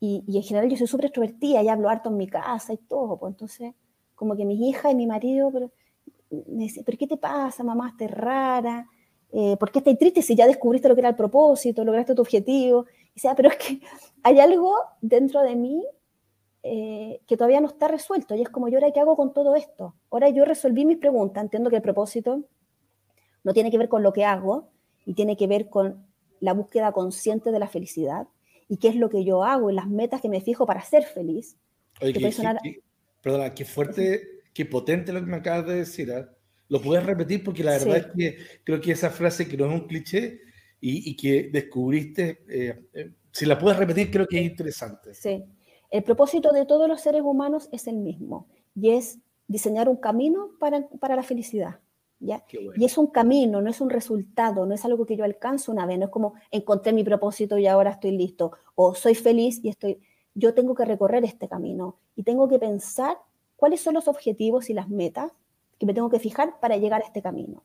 Y, 0.00 0.24
y 0.26 0.38
en 0.38 0.42
general 0.42 0.70
yo 0.70 0.78
soy 0.78 0.86
súper 0.86 1.04
extrovertida 1.04 1.62
y 1.62 1.68
hablo 1.68 1.90
harto 1.90 2.08
en 2.08 2.16
mi 2.16 2.26
casa 2.26 2.72
y 2.72 2.78
todo. 2.78 3.18
Pues 3.18 3.34
entonces, 3.34 3.74
como 4.14 4.34
que 4.34 4.46
mi 4.46 4.66
hija 4.66 4.90
y 4.90 4.94
mi 4.94 5.06
marido 5.06 5.50
pero, 5.52 5.70
me 6.30 6.62
dicen, 6.62 6.84
¿pero 6.86 6.96
qué 6.96 7.06
te 7.06 7.18
pasa, 7.18 7.62
mamá? 7.62 7.90
Estás 7.90 8.16
rara. 8.16 8.88
Eh, 9.30 9.58
¿Por 9.58 9.70
qué 9.70 9.80
estás 9.80 9.98
triste 9.98 10.22
si 10.22 10.34
ya 10.34 10.46
descubriste 10.46 10.88
lo 10.88 10.94
que 10.94 11.02
era 11.02 11.10
el 11.10 11.16
propósito, 11.16 11.84
lograste 11.84 12.14
tu 12.14 12.22
objetivo? 12.22 12.86
Y 13.14 13.20
sea, 13.20 13.34
pero 13.34 13.50
es 13.50 13.56
que 13.56 13.82
hay 14.22 14.40
algo 14.40 14.74
dentro 15.02 15.42
de 15.42 15.54
mí 15.54 15.84
eh, 16.62 17.20
que 17.26 17.36
todavía 17.36 17.60
no 17.60 17.68
está 17.68 17.88
resuelto. 17.88 18.34
Y 18.34 18.40
es 18.40 18.48
como, 18.48 18.70
¿yo 18.70 18.78
ahora 18.78 18.90
qué 18.90 19.00
hago 19.00 19.16
con 19.16 19.34
todo 19.34 19.54
esto? 19.54 19.96
Ahora 20.10 20.30
yo 20.30 20.46
resolví 20.46 20.86
mis 20.86 20.96
preguntas, 20.96 21.44
entiendo 21.44 21.68
que 21.68 21.76
el 21.76 21.82
propósito 21.82 22.40
no 23.44 23.52
tiene 23.52 23.70
que 23.70 23.78
ver 23.78 23.88
con 23.88 24.02
lo 24.02 24.12
que 24.12 24.24
hago 24.24 24.70
y 25.06 25.14
tiene 25.14 25.36
que 25.36 25.46
ver 25.46 25.68
con 25.68 26.06
la 26.40 26.52
búsqueda 26.52 26.92
consciente 26.92 27.52
de 27.52 27.58
la 27.58 27.68
felicidad 27.68 28.26
y 28.68 28.78
qué 28.78 28.88
es 28.88 28.96
lo 28.96 29.08
que 29.08 29.24
yo 29.24 29.44
hago 29.44 29.70
y 29.70 29.74
las 29.74 29.88
metas 29.88 30.20
que 30.20 30.28
me 30.28 30.40
fijo 30.40 30.66
para 30.66 30.82
ser 30.82 31.04
feliz. 31.04 31.56
Oye, 32.00 32.12
qué, 32.12 32.82
perdona, 33.22 33.54
qué 33.54 33.64
fuerte, 33.64 34.42
qué 34.52 34.66
potente 34.66 35.12
lo 35.12 35.20
que 35.20 35.26
me 35.26 35.36
acabas 35.36 35.66
de 35.66 35.76
decir. 35.76 36.10
¿eh? 36.10 36.26
Lo 36.68 36.80
puedes 36.80 37.04
repetir 37.04 37.44
porque 37.44 37.62
la 37.62 37.72
verdad 37.72 37.96
es 37.98 38.06
que 38.16 38.38
creo 38.64 38.80
que 38.80 38.92
esa 38.92 39.10
frase 39.10 39.46
que 39.46 39.56
no 39.56 39.66
es 39.66 39.72
un 39.72 39.86
cliché 39.86 40.40
y, 40.80 41.16
que 41.16 41.48
descubriste, 41.50 42.44
eh, 42.46 42.88
eh, 42.92 43.12
si 43.30 43.46
la 43.46 43.58
puedes 43.58 43.78
repetir 43.78 44.10
creo 44.10 44.26
que 44.26 44.38
es 44.38 44.44
interesante. 44.44 45.14
Sí, 45.14 45.42
el 45.90 46.02
propósito 46.02 46.52
de 46.52 46.66
todos 46.66 46.88
los 46.88 47.00
seres 47.00 47.22
humanos 47.22 47.70
es 47.72 47.86
el 47.86 47.96
mismo 47.96 48.48
y 48.74 48.90
es 48.90 49.18
diseñar 49.46 49.88
un 49.88 49.96
camino 49.96 50.50
para, 50.58 50.86
para 51.00 51.16
la 51.16 51.22
felicidad. 51.22 51.80
Y 52.20 52.84
es 52.84 52.96
un 52.96 53.08
camino, 53.08 53.60
no 53.60 53.70
es 53.70 53.80
un 53.80 53.90
resultado, 53.90 54.66
no 54.66 54.74
es 54.74 54.84
algo 54.84 55.04
que 55.04 55.16
yo 55.16 55.24
alcanzo 55.24 55.72
una 55.72 55.86
vez, 55.86 55.98
no 55.98 56.06
es 56.06 56.10
como 56.10 56.34
encontré 56.50 56.92
mi 56.92 57.04
propósito 57.04 57.58
y 57.58 57.66
ahora 57.66 57.90
estoy 57.90 58.12
listo, 58.12 58.52
o 58.74 58.94
soy 58.94 59.14
feliz 59.14 59.60
y 59.62 59.68
estoy... 59.68 60.00
Yo 60.34 60.54
tengo 60.54 60.74
que 60.74 60.84
recorrer 60.84 61.24
este 61.24 61.48
camino 61.48 61.98
y 62.16 62.24
tengo 62.24 62.48
que 62.48 62.58
pensar 62.58 63.18
cuáles 63.56 63.80
son 63.80 63.94
los 63.94 64.08
objetivos 64.08 64.68
y 64.68 64.74
las 64.74 64.88
metas 64.88 65.30
que 65.78 65.86
me 65.86 65.94
tengo 65.94 66.10
que 66.10 66.18
fijar 66.18 66.58
para 66.60 66.76
llegar 66.76 67.02
a 67.02 67.06
este 67.06 67.22
camino. 67.22 67.62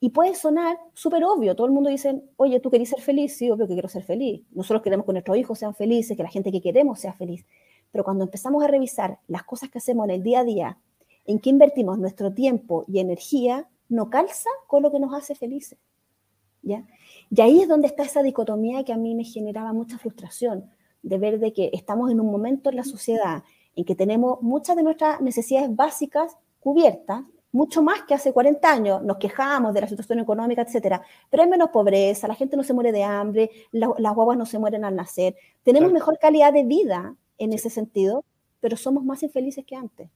Y 0.00 0.10
puede 0.10 0.34
sonar 0.34 0.78
súper 0.94 1.24
obvio, 1.24 1.56
todo 1.56 1.66
el 1.66 1.72
mundo 1.72 1.90
dice, 1.90 2.22
oye, 2.36 2.60
¿tú 2.60 2.70
querés 2.70 2.90
ser 2.90 3.00
feliz? 3.00 3.36
Sí, 3.36 3.50
obvio 3.50 3.66
que 3.66 3.74
quiero 3.74 3.88
ser 3.88 4.04
feliz. 4.04 4.42
Nosotros 4.52 4.82
queremos 4.82 5.04
que 5.04 5.12
nuestros 5.12 5.36
hijos 5.36 5.58
sean 5.58 5.74
felices, 5.74 6.16
que 6.16 6.22
la 6.22 6.30
gente 6.30 6.52
que 6.52 6.60
queremos 6.60 7.00
sea 7.00 7.12
feliz. 7.12 7.44
Pero 7.90 8.04
cuando 8.04 8.24
empezamos 8.24 8.62
a 8.62 8.68
revisar 8.68 9.18
las 9.26 9.42
cosas 9.42 9.70
que 9.70 9.78
hacemos 9.78 10.04
en 10.04 10.14
el 10.14 10.22
día 10.22 10.40
a 10.40 10.44
día, 10.44 10.78
en 11.26 11.40
qué 11.40 11.50
invertimos 11.50 11.98
nuestro 11.98 12.32
tiempo 12.32 12.84
y 12.86 13.00
energía 13.00 13.68
no 13.88 14.10
calza 14.10 14.50
con 14.66 14.82
lo 14.82 14.90
que 14.90 15.00
nos 15.00 15.14
hace 15.14 15.34
felices. 15.34 15.78
¿ya? 16.62 16.84
Y 17.30 17.40
ahí 17.40 17.60
es 17.60 17.68
donde 17.68 17.86
está 17.86 18.02
esa 18.02 18.22
dicotomía 18.22 18.84
que 18.84 18.92
a 18.92 18.96
mí 18.96 19.14
me 19.14 19.24
generaba 19.24 19.72
mucha 19.72 19.98
frustración, 19.98 20.70
de 21.02 21.18
ver 21.18 21.38
de 21.38 21.52
que 21.52 21.70
estamos 21.72 22.10
en 22.10 22.20
un 22.20 22.30
momento 22.30 22.70
en 22.70 22.76
la 22.76 22.84
sociedad 22.84 23.42
en 23.78 23.84
que 23.84 23.94
tenemos 23.94 24.42
muchas 24.42 24.74
de 24.74 24.82
nuestras 24.82 25.20
necesidades 25.20 25.74
básicas 25.74 26.36
cubiertas, 26.58 27.22
mucho 27.52 27.80
más 27.80 28.02
que 28.02 28.14
hace 28.14 28.32
40 28.32 28.68
años, 28.68 29.02
nos 29.04 29.18
quejamos 29.18 29.72
de 29.72 29.80
la 29.80 29.86
situación 29.86 30.18
económica, 30.18 30.62
etcétera, 30.62 31.00
pero 31.30 31.44
hay 31.44 31.48
menos 31.48 31.70
pobreza, 31.70 32.26
la 32.26 32.34
gente 32.34 32.56
no 32.56 32.64
se 32.64 32.74
muere 32.74 32.90
de 32.90 33.04
hambre, 33.04 33.50
las 33.70 34.14
guaguas 34.14 34.36
no 34.36 34.46
se 34.46 34.58
mueren 34.58 34.84
al 34.84 34.96
nacer, 34.96 35.36
tenemos 35.62 35.92
mejor 35.92 36.18
calidad 36.18 36.52
de 36.52 36.64
vida 36.64 37.14
en 37.38 37.52
ese 37.52 37.70
sentido, 37.70 38.24
pero 38.58 38.76
somos 38.76 39.04
más 39.04 39.22
infelices 39.22 39.64
que 39.64 39.76
antes. 39.76 40.10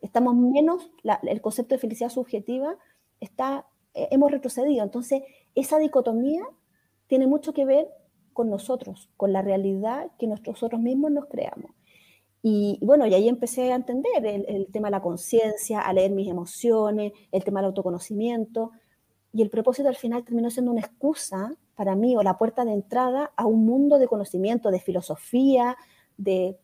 Estamos 0.00 0.34
menos, 0.34 0.90
el 1.22 1.42
concepto 1.42 1.74
de 1.74 1.78
felicidad 1.78 2.08
subjetiva 2.08 2.78
está, 3.20 3.66
eh, 3.94 4.08
hemos 4.10 4.30
retrocedido. 4.30 4.84
Entonces, 4.84 5.22
esa 5.54 5.78
dicotomía 5.78 6.42
tiene 7.06 7.26
mucho 7.26 7.52
que 7.52 7.64
ver 7.64 7.88
con 8.32 8.50
nosotros, 8.50 9.08
con 9.16 9.32
la 9.32 9.42
realidad 9.42 10.10
que 10.18 10.26
nosotros 10.26 10.80
mismos 10.80 11.10
nos 11.10 11.26
creamos. 11.26 11.70
Y, 12.42 12.78
bueno, 12.80 13.06
y 13.06 13.14
ahí 13.14 13.28
empecé 13.28 13.72
a 13.72 13.76
entender 13.76 14.24
el, 14.24 14.68
tema 14.70 14.88
de 14.88 14.92
la 14.92 15.02
conciencia, 15.02 15.80
a 15.80 15.92
leer 15.92 16.12
mis 16.12 16.28
emociones, 16.28 17.12
el 17.32 17.42
tema 17.42 17.60
del 17.60 17.68
autoconocimiento. 17.68 18.70
Y 19.32 19.42
el 19.42 19.50
propósito 19.50 19.88
al 19.88 19.96
final 19.96 20.24
terminó 20.24 20.50
siendo 20.50 20.70
una 20.70 20.80
excusa 20.80 21.56
para 21.74 21.96
mí 21.96 22.16
o 22.16 22.22
la 22.22 22.38
puerta 22.38 22.64
de 22.64 22.72
entrada 22.72 23.32
a 23.36 23.46
un 23.46 23.66
mundo 23.66 23.98
de 23.98 24.06
conocimiento, 24.06 24.70
de 24.70 24.80
filosofía, 24.80 25.76
de, 26.16 26.56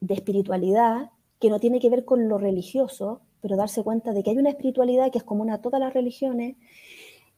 de 0.00 0.14
espiritualidad, 0.14 1.10
que 1.38 1.50
no 1.50 1.60
tiene 1.60 1.78
que 1.78 1.88
ver 1.88 2.04
con 2.04 2.28
lo 2.28 2.38
religioso, 2.38 3.20
pero 3.40 3.56
darse 3.56 3.82
cuenta 3.82 4.12
de 4.12 4.22
que 4.22 4.30
hay 4.30 4.38
una 4.38 4.50
espiritualidad 4.50 5.10
que 5.10 5.18
es 5.18 5.24
común 5.24 5.50
a 5.50 5.60
todas 5.60 5.80
las 5.80 5.92
religiones. 5.92 6.56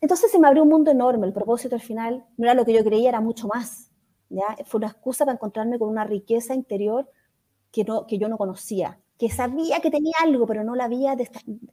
Entonces 0.00 0.30
se 0.30 0.38
me 0.38 0.48
abrió 0.48 0.64
un 0.64 0.68
mundo 0.68 0.90
enorme. 0.90 1.26
El 1.26 1.32
propósito 1.32 1.74
al 1.74 1.80
final 1.80 2.24
no 2.36 2.44
era 2.44 2.54
lo 2.54 2.64
que 2.64 2.72
yo 2.72 2.84
creía, 2.84 3.08
era 3.08 3.20
mucho 3.20 3.46
más. 3.46 3.90
¿ya? 4.28 4.56
Fue 4.66 4.78
una 4.78 4.88
excusa 4.88 5.24
para 5.24 5.34
encontrarme 5.34 5.78
con 5.78 5.88
una 5.88 6.04
riqueza 6.04 6.54
interior 6.54 7.08
que, 7.70 7.84
no, 7.84 8.06
que 8.06 8.18
yo 8.18 8.28
no 8.28 8.36
conocía, 8.36 8.98
que 9.18 9.30
sabía 9.30 9.80
que 9.80 9.90
tenía 9.90 10.14
algo, 10.22 10.46
pero 10.46 10.64
no 10.64 10.74
la 10.74 10.84
había 10.84 11.16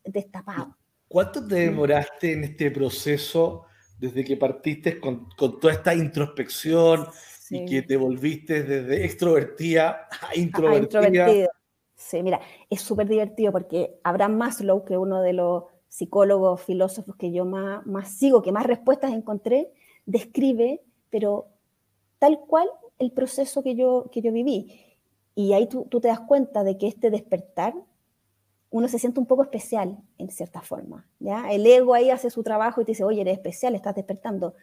destapado. 0.06 0.78
¿Cuánto 1.08 1.46
te 1.46 1.56
demoraste 1.56 2.34
en 2.34 2.44
este 2.44 2.70
proceso 2.70 3.66
desde 3.98 4.24
que 4.24 4.38
partiste 4.38 5.00
con, 5.00 5.28
con 5.36 5.60
toda 5.60 5.74
esta 5.74 5.94
introspección 5.94 7.08
y 7.50 7.66
que 7.66 7.82
te 7.82 7.98
volviste 7.98 8.64
desde 8.64 9.06
extrovertida 9.06 10.08
a 10.22 10.38
introvertida? 10.38 11.50
Mira, 12.14 12.40
es 12.70 12.82
súper 12.82 13.08
divertido 13.08 13.52
porque 13.52 14.00
Abraham 14.04 14.38
Maslow, 14.38 14.84
que 14.86 14.98
uno 14.98 15.22
de 15.22 15.34
los 15.34 15.64
psicólogos, 15.88 16.62
filósofos 16.62 17.16
que 17.16 17.32
yo 17.32 17.46
más, 17.46 17.86
más 17.86 18.10
sigo, 18.10 18.42
que 18.42 18.52
más 18.52 18.66
respuestas 18.66 19.12
encontré, 19.12 19.72
describe, 20.06 20.82
pero 21.10 21.48
tal 22.20 22.40
cual 22.40 22.70
el 23.00 23.12
proceso 23.12 23.64
que 23.64 23.76
yo, 23.76 24.10
que 24.12 24.22
yo 24.22 24.32
viví. 24.32 24.80
Y 25.36 25.54
ahí 25.54 25.68
tú, 25.68 25.86
tú, 25.90 26.00
te 26.02 26.10
das 26.10 26.20
cuenta 26.20 26.64
de 26.64 26.78
que 26.78 26.88
este 26.88 27.10
despertar, 27.10 27.74
uno 28.72 28.88
se 28.88 29.00
siente 29.00 29.20
un 29.20 29.26
poco 29.26 29.42
especial 29.44 29.98
en 30.18 30.30
cierta 30.30 30.62
forma. 30.62 31.08
¿ya? 31.20 31.52
El 31.52 31.66
ego 31.66 31.94
ahí 31.94 32.10
hace 32.10 32.30
su 32.30 32.44
trabajo 32.44 32.82
y 32.82 32.86
te 32.86 32.92
dice, 32.92 33.04
oye, 33.04 33.22
eres 33.22 33.38
especial, 33.38 33.74
estás 33.74 33.96
despertando. 33.96 34.56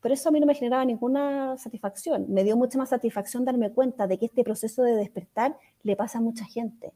Pero 0.00 0.14
eso 0.14 0.28
a 0.28 0.32
mí 0.32 0.40
no 0.40 0.46
me 0.46 0.54
generaba 0.54 0.84
ninguna 0.84 1.56
satisfacción. 1.58 2.26
Me 2.28 2.44
dio 2.44 2.56
mucha 2.56 2.78
más 2.78 2.90
satisfacción 2.90 3.44
darme 3.44 3.70
cuenta 3.72 4.06
de 4.06 4.18
que 4.18 4.26
este 4.26 4.44
proceso 4.44 4.82
de 4.82 4.94
despertar 4.94 5.56
le 5.82 5.96
pasa 5.96 6.18
a 6.18 6.20
mucha 6.20 6.44
gente. 6.44 6.92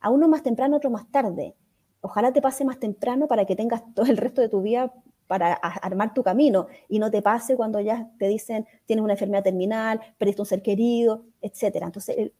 A 0.00 0.10
uno 0.10 0.28
más 0.28 0.42
temprano, 0.42 0.76
otro 0.76 0.90
más 0.90 1.10
tarde. 1.10 1.54
Ojalá 2.00 2.32
te 2.32 2.40
pase 2.40 2.64
más 2.64 2.78
temprano 2.78 3.26
para 3.26 3.44
que 3.44 3.56
tengas 3.56 3.82
todo 3.94 4.06
el 4.06 4.16
resto 4.16 4.40
de 4.40 4.48
tu 4.48 4.62
vida 4.62 4.92
para 5.26 5.54
armar 5.54 6.14
tu 6.14 6.22
camino 6.22 6.68
y 6.88 7.00
no 7.00 7.10
te 7.10 7.20
pase 7.20 7.56
cuando 7.56 7.80
ya 7.80 8.08
te 8.16 8.28
dicen 8.28 8.64
tienes 8.86 9.02
una 9.02 9.14
enfermedad 9.14 9.42
terminal, 9.42 10.00
perdiste 10.18 10.42
un 10.42 10.46
ser 10.46 10.62
querido, 10.62 11.24
etc. 11.42 11.82
Entonces, 11.82 12.16
el, 12.16 12.32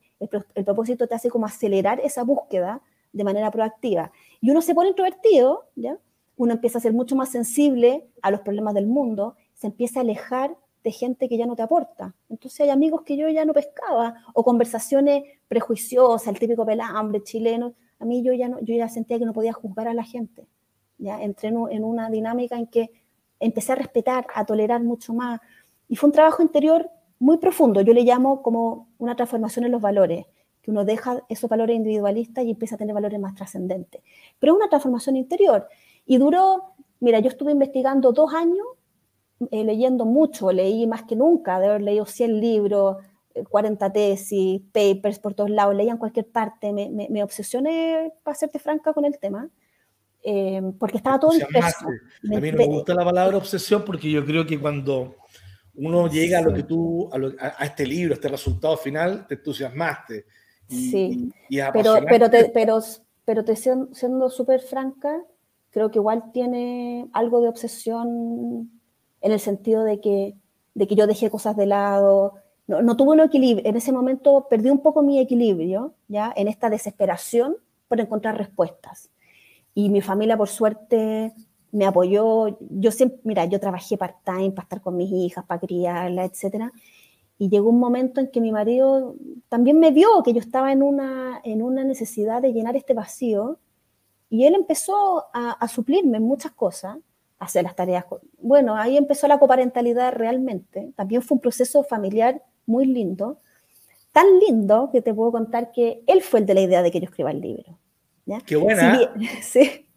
el, 0.55 0.65
propósito 0.65 1.07
te 1.09 1.15
hace 1.15 1.29
como 1.29 1.47
acelerar 1.47 2.01
esa 2.01 2.23
búsqueda 2.23 2.81
de 3.13 3.25
manera 3.25 3.51
proactiva. 3.51 4.13
Y 4.41 4.51
uno 4.51 4.63
se 4.63 4.75
pone 4.75 4.91
introvertido, 4.91 5.65
¿ya? 5.75 5.99
Uno 6.37 6.53
empieza 6.53 6.79
a 6.79 6.81
ser 6.81 6.93
mucho 6.93 7.17
más 7.17 7.31
sensible 7.31 8.07
a 8.23 8.31
los 8.31 8.41
problemas 8.41 8.75
del 8.75 8.87
mundo 8.87 9.37
se 9.57 9.67
empieza 9.69 10.01
a 10.01 10.03
alejar 10.03 10.57
de 10.85 10.93
gente 10.93 11.29
que 11.29 11.37
ya 11.37 11.47
no 11.47 11.57
te 11.57 11.63
aporta. 11.63 12.15
Entonces 12.29 12.61
hay 12.61 12.71
amigos 12.71 13.03
que 13.03 13.17
yo 13.17 13.29
ya 13.29 13.45
no 13.45 13.53
pescaba, 13.53 14.23
o 14.35 14.45
conversaciones 14.45 15.25
prejuiciosas, 15.49 16.29
el 16.29 16.39
típico 16.39 16.65
pelambre 16.65 17.23
chileno. 17.25 17.75
A 17.99 18.05
mí 18.05 18.23
yo 18.23 18.33
ya, 18.33 18.49
no, 18.49 18.61
yo 18.61 18.75
ya 18.77 18.89
sentía 18.89 19.19
que 19.19 19.25
no 19.25 19.33
podía 19.33 19.53
juzgar 19.53 19.89
a 19.89 19.95
la 19.95 20.05
gente. 20.05 20.47
Ya 20.99 21.21
entré 21.21 21.49
en 21.49 21.85
una 21.85 22.09
dinámica 22.09 22.57
en 22.57 22.69
que 22.69 22.91
empecé 23.41 23.73
a 23.73 23.75
respetar, 23.75 24.27
a 24.35 24.45
tolerar 24.45 24.83
mucho 24.83 25.13
más. 25.13 25.41
Y 25.89 25.97
fue 25.97 26.09
un 26.09 26.13
trabajo 26.13 26.43
interior 26.43 26.89
muy 27.19 27.39
profundo. 27.39 27.81
Yo 27.81 27.93
le 27.93 28.03
llamo 28.03 28.43
como 28.43 28.89
una 28.99 29.17
transformación 29.17 29.65
en 29.65 29.73
los 29.73 29.81
valores, 29.81 30.27
que 30.63 30.71
uno 30.71 30.85
deja 30.85 31.23
esos 31.29 31.49
valores 31.51 31.77
individualistas 31.77 32.45
y 32.45 32.51
empieza 32.51 32.77
a 32.77 32.79
tener 32.79 32.95
valores 32.95 33.19
más 33.19 33.35
trascendentes. 33.35 34.03
Pero 34.39 34.53
es 34.53 34.57
una 34.59 34.69
transformación 34.69 35.17
interior. 35.17 35.69
Y 36.05 36.19
duró, 36.19 36.75
mira, 37.01 37.19
yo 37.21 37.29
estuve 37.29 37.53
investigando 37.53 38.13
dos 38.13 38.33
años 38.33 38.67
eh, 39.51 39.65
leyendo 39.65 40.07
mucho, 40.07 40.51
leí 40.51 40.87
más 40.87 41.03
que 41.03 41.15
nunca, 41.15 41.61
de 41.61 41.67
haber 41.67 41.83
leído 41.83 42.07
100 42.07 42.41
libros, 42.41 42.97
40 43.51 43.87
eh, 43.87 43.91
tesis, 43.91 44.63
papers 44.73 45.19
por 45.19 45.35
todos 45.35 45.51
lados, 45.51 45.75
leía 45.75 45.93
en 45.93 45.99
cualquier 45.99 46.27
parte, 46.27 46.73
me, 46.73 46.89
me, 46.89 47.23
obsesioné, 47.23 48.15
para 48.23 48.35
serte 48.35 48.59
franca, 48.59 48.95
con 48.95 49.05
el 49.05 49.19
tema, 49.19 49.51
eh, 50.23 50.63
porque 50.79 50.97
estaba 50.97 51.21
todo 51.21 51.33
disperso. 51.33 51.87
A 51.87 52.41
mí 52.41 52.51
no 52.51 52.59
me 52.59 52.67
gusta 52.67 52.95
la 52.95 53.05
palabra 53.05 53.37
obsesión 53.37 53.85
porque 53.85 54.11
yo 54.11 54.25
creo 54.25 54.47
que 54.47 54.59
cuando 54.59 55.17
uno 55.75 56.09
llega 56.09 56.39
a 56.39 56.43
lo 56.43 56.55
que 56.55 56.63
tú, 56.63 57.11
a, 57.39 57.65
este 57.65 57.87
libro, 57.87 58.15
a 58.15 58.17
este 58.17 58.29
resultado 58.29 58.79
final, 58.79 59.27
te 59.27 59.35
entusiasmaste. 59.35 60.25
sí, 60.67 61.31
pero, 61.75 61.97
pero, 62.09 62.31
te, 62.31 62.49
pero, 62.49 62.81
pero 63.27 63.45
te 63.45 63.55
siendo 63.55 64.31
súper 64.31 64.61
franca, 64.61 65.23
creo 65.71 65.91
que 65.91 65.99
igual 65.99 66.33
tiene 66.33 67.07
algo 67.13 67.43
de 67.43 67.49
obsesión 67.49 68.71
en 69.27 69.33
el 69.33 69.41
sentido 69.41 69.83
de 69.83 70.01
que, 70.01 70.37
de 70.75 70.87
que 70.87 70.95
yo 70.95 71.09
dejé 71.09 71.31
cosas 71.31 71.57
de 71.57 71.67
lado, 71.67 72.35
no, 72.69 72.81
no 72.81 72.97
tuve 72.97 73.11
un 73.11 73.21
equilibrio, 73.21 73.69
en 73.69 73.77
ese 73.77 73.93
momento 73.93 74.47
perdí 74.49 74.71
un 74.71 74.79
poco 74.79 75.03
mi 75.03 75.19
equilibrio, 75.19 75.95
¿ya? 76.07 76.33
En 76.37 76.47
esta 76.47 76.71
desesperación 76.71 77.57
por 77.89 78.01
encontrar 78.01 78.39
respuestas. 78.39 79.11
Y 79.75 79.91
mi 79.91 80.01
familia, 80.01 80.37
por 80.37 80.49
suerte, 80.49 81.35
me 81.73 81.87
apoyó. 81.87 82.57
Yo 82.71 82.93
siempre, 82.93 83.19
mira, 83.25 83.45
yo 83.47 83.59
trabajé 83.59 83.99
part-time 83.99 84.53
para 84.53 84.63
estar 84.63 84.81
con 84.81 84.97
mis 84.97 85.11
hijas, 85.11 85.45
para 85.45 85.61
criarlas, 85.61 86.45
etc. 86.45 86.67
Y 87.37 87.49
llegó 87.49 87.71
un 87.71 87.81
momento 87.81 88.21
en 88.21 88.31
que 88.31 88.41
mi 88.41 88.53
marido 88.53 89.17
también 89.49 89.81
me 89.81 89.91
vio 89.91 90.23
que 90.23 90.33
yo 90.33 90.41
estaba 90.41 90.73
en 90.73 90.83
una, 90.85 91.41
en 91.43 91.63
una 91.63 91.83
necesidad 91.83 92.43
de 92.43 92.53
llenar 92.53 92.77
este 92.77 92.95
vacío. 92.95 93.59
Y 94.31 94.47
él 94.47 94.55
empezó 94.55 95.25
a, 95.35 95.51
a 95.51 95.69
suplirme 95.69 96.21
muchas 96.21 96.53
cosas 96.53 96.97
hacer 97.39 97.65
las 97.65 97.77
tareas. 97.77 98.05
Bueno, 98.39 98.77
ahí 98.77 98.97
empezó 98.97 99.29
la 99.29 99.39
coparentalidad 99.39 100.13
realmente. 100.13 100.93
También 100.97 101.23
fue 101.23 101.37
un 101.37 101.41
proceso 101.41 101.85
familiar 101.85 102.43
muy 102.65 102.87
lindo. 102.87 103.41
Tan 104.13 104.27
lindo 104.41 104.91
que 104.93 105.03
te 105.03 105.13
puedo 105.13 105.33
contar 105.33 105.73
que 105.73 106.03
él 106.07 106.23
fue 106.23 106.41
el 106.41 106.47
de 106.47 106.55
la 106.55 106.61
idea 106.63 106.83
de 106.83 106.91
que 106.91 107.01
yo 107.01 107.07
escriba 107.07 107.31
el 107.31 107.41
libro. 107.41 107.79
Qué 108.47 108.57
buena. 108.57 108.93
Si 108.93 108.99
bien, 108.99 109.31
sí, 109.43 109.89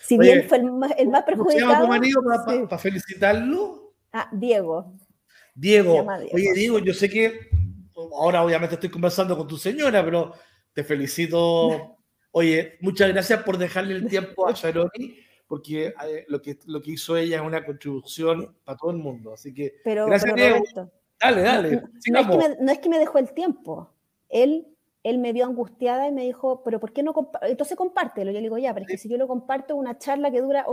si 0.00 0.18
bien 0.18 0.48
fue 0.48 0.58
el 0.58 0.72
más, 0.72 0.92
el 0.98 1.08
más 1.08 1.22
perjudicado. 1.22 1.46
¿Cómo 1.46 1.50
se 1.52 1.60
llama 1.60 1.80
tu 1.80 1.88
marido 1.88 2.68
para 2.68 2.78
felicitarlo? 2.78 3.94
Ah, 4.12 4.28
Diego. 4.32 4.94
Diego. 5.54 6.06
Oye, 6.32 6.52
Diego, 6.54 6.78
yo 6.78 6.94
sé 6.94 7.08
que 7.08 7.48
ahora 7.94 8.44
obviamente 8.44 8.74
estoy 8.74 8.90
conversando 8.90 9.36
con 9.36 9.46
tu 9.46 9.56
señora, 9.56 10.04
pero 10.04 10.32
te 10.72 10.82
felicito. 10.82 11.96
Oye, 12.30 12.76
muchas 12.80 13.08
gracias 13.08 13.42
por 13.42 13.56
dejarle 13.56 13.94
el 13.94 14.06
tiempo 14.06 14.46
a 14.46 14.52
Sharoni 14.52 15.27
porque 15.48 15.86
eh, 15.86 16.24
lo, 16.28 16.40
que, 16.42 16.58
lo 16.66 16.80
que 16.82 16.92
hizo 16.92 17.16
ella 17.16 17.36
es 17.36 17.42
una 17.42 17.64
contribución 17.64 18.54
para 18.64 18.76
todo 18.76 18.90
el 18.90 18.98
mundo. 18.98 19.32
Así 19.32 19.52
que, 19.52 19.76
pero, 19.82 20.06
gracias, 20.06 20.34
Diego. 20.34 20.62
Dale, 21.20 21.42
dale. 21.42 21.82
No, 22.10 22.20
es 22.20 22.26
que 22.28 22.36
me, 22.36 22.56
no, 22.60 22.72
es 22.72 22.78
que 22.78 22.88
me, 22.88 22.98
dejó 22.98 23.18
el 23.18 23.32
tiempo. 23.32 23.90
Él, 24.28 24.68
él 25.02 25.18
me 25.18 25.32
vio 25.32 25.46
angustiada 25.46 26.06
y 26.06 26.12
me 26.12 26.22
dijo, 26.22 26.62
pero 26.62 26.78
¿por 26.78 26.92
qué 26.92 27.02
no 27.02 27.14
Entonces 27.42 27.76
compártelo. 27.76 28.30
Yo 28.30 28.36
le 28.36 28.42
digo, 28.42 28.58
ya, 28.58 28.74
pero 28.74 28.84
es 28.84 28.92
que 28.92 28.98
si 28.98 29.08
yo 29.08 29.16
lo 29.16 29.26
comparto, 29.26 29.74
una 29.74 29.98
charla 29.98 30.30
que 30.30 30.42
dura 30.42 30.66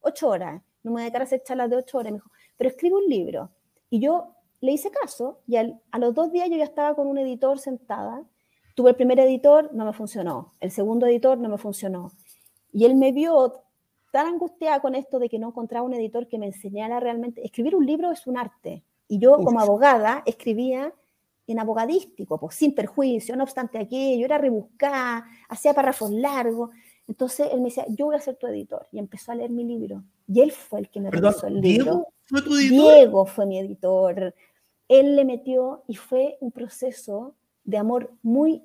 ocho 0.00 0.28
horas, 0.28 0.62
no 0.82 0.90
me 0.90 0.94
voy 0.94 1.00
a 1.00 1.04
dedicar 1.04 1.22
a 1.22 1.24
hacer 1.24 1.42
charlas 1.42 1.68
de 1.68 1.76
ocho 1.76 1.98
horas. 1.98 2.12
Me 2.12 2.18
dijo, 2.18 2.30
pero 2.56 2.70
escribe 2.70 2.96
un 2.96 3.06
libro. 3.08 3.50
Y 3.90 4.00
yo 4.00 4.36
le 4.60 4.72
hice 4.72 4.90
caso 4.90 5.40
y 5.46 5.56
a 5.56 5.98
los 5.98 6.14
dos 6.14 6.30
días 6.30 6.48
yo 6.48 6.56
ya 6.56 6.64
estaba 6.64 6.94
con 6.94 7.08
un 7.08 7.18
editor 7.18 7.58
sentada. 7.58 8.22
Tuve 8.76 8.90
el 8.90 8.96
primer 8.96 9.18
editor, 9.18 9.74
no 9.74 9.84
me 9.84 9.92
funcionó. 9.92 10.52
El 10.60 10.70
segundo 10.70 11.06
editor 11.06 11.36
no 11.36 11.48
me 11.48 11.58
funcionó. 11.58 12.12
Y 12.72 12.84
él 12.84 12.94
me 12.94 13.10
vio 13.10 13.64
tan 14.10 14.26
angustiada 14.26 14.80
con 14.80 14.94
esto 14.94 15.18
de 15.18 15.28
que 15.28 15.38
no 15.38 15.48
encontraba 15.48 15.86
un 15.86 15.94
editor 15.94 16.26
que 16.26 16.38
me 16.38 16.46
enseñara 16.46 17.00
realmente. 17.00 17.44
Escribir 17.44 17.76
un 17.76 17.86
libro 17.86 18.10
es 18.10 18.26
un 18.26 18.36
arte. 18.36 18.84
Y 19.08 19.18
yo, 19.18 19.38
como 19.38 19.60
abogada, 19.60 20.22
escribía 20.26 20.94
en 21.46 21.58
abogadístico, 21.58 22.38
pues, 22.38 22.54
sin 22.54 22.74
perjuicio, 22.74 23.36
no 23.36 23.42
obstante 23.42 23.78
aquello, 23.78 24.24
era 24.24 24.38
rebuscada, 24.38 25.26
hacía 25.48 25.74
párrafos 25.74 26.10
largos. 26.10 26.70
Entonces 27.08 27.48
él 27.52 27.60
me 27.60 27.66
decía, 27.66 27.84
yo 27.88 28.06
voy 28.06 28.14
a 28.14 28.20
ser 28.20 28.36
tu 28.36 28.46
editor. 28.46 28.86
Y 28.92 28.98
empezó 28.98 29.32
a 29.32 29.34
leer 29.34 29.50
mi 29.50 29.64
libro. 29.64 30.04
Y 30.28 30.40
él 30.40 30.52
fue 30.52 30.80
el 30.80 30.90
que 30.90 31.00
me 31.00 31.10
revisó 31.10 31.48
el 31.48 31.60
libro. 31.60 31.84
¿Diego 31.84 32.12
fue 32.22 32.42
tu 32.42 32.54
editor? 32.54 32.94
Diego 32.94 33.26
fue 33.26 33.46
mi 33.46 33.58
editor. 33.58 34.34
Él 34.86 35.16
le 35.16 35.24
metió 35.24 35.82
y 35.88 35.96
fue 35.96 36.36
un 36.40 36.52
proceso 36.52 37.34
de 37.64 37.78
amor 37.78 38.12
muy 38.22 38.62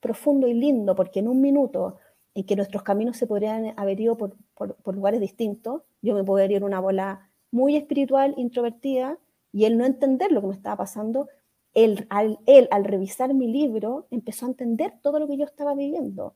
profundo 0.00 0.48
y 0.48 0.54
lindo, 0.54 0.94
porque 0.94 1.20
en 1.20 1.28
un 1.28 1.40
minuto 1.40 1.96
en 2.34 2.44
que 2.44 2.56
nuestros 2.56 2.82
caminos 2.82 3.16
se 3.16 3.26
podrían 3.26 3.72
haber 3.76 4.00
ido 4.00 4.16
por, 4.16 4.36
por, 4.56 4.94
lugares 4.94 5.20
distintos, 5.20 5.82
yo 6.02 6.14
me 6.14 6.24
podría 6.24 6.46
ir 6.46 6.56
en 6.56 6.64
una 6.64 6.80
bola 6.80 7.30
muy 7.50 7.76
espiritual, 7.76 8.34
introvertida, 8.36 9.18
y 9.52 9.64
él 9.64 9.78
no 9.78 9.84
entender 9.84 10.32
lo 10.32 10.40
que 10.40 10.48
me 10.48 10.54
estaba 10.54 10.76
pasando, 10.76 11.28
él 11.74 12.06
al, 12.10 12.38
él, 12.46 12.68
al 12.70 12.84
revisar 12.84 13.32
mi 13.34 13.48
libro, 13.48 14.08
empezó 14.10 14.46
a 14.46 14.48
entender 14.48 14.94
todo 15.02 15.18
lo 15.18 15.28
que 15.28 15.36
yo 15.36 15.44
estaba 15.44 15.74
viviendo. 15.74 16.34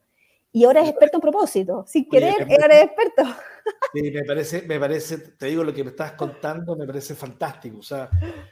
Y 0.53 0.65
ahora 0.65 0.81
es 0.81 0.89
experto 0.89 1.17
en 1.17 1.21
propósito. 1.21 1.85
Sin 1.87 2.09
querer, 2.09 2.35
ahora 2.61 2.77
es 2.77 2.85
experto. 2.85 3.23
Sí, 3.93 4.11
me 4.11 4.23
parece, 4.23 4.61
me 4.63 4.79
parece, 4.79 5.17
te 5.17 5.45
digo 5.45 5.63
lo 5.63 5.73
que 5.73 5.83
me 5.83 5.91
estás 5.91 6.13
contando, 6.13 6.75
me 6.75 6.85
parece 6.85 7.15
fantástico. 7.15 7.79
O 7.79 7.83
sea, 7.83 8.09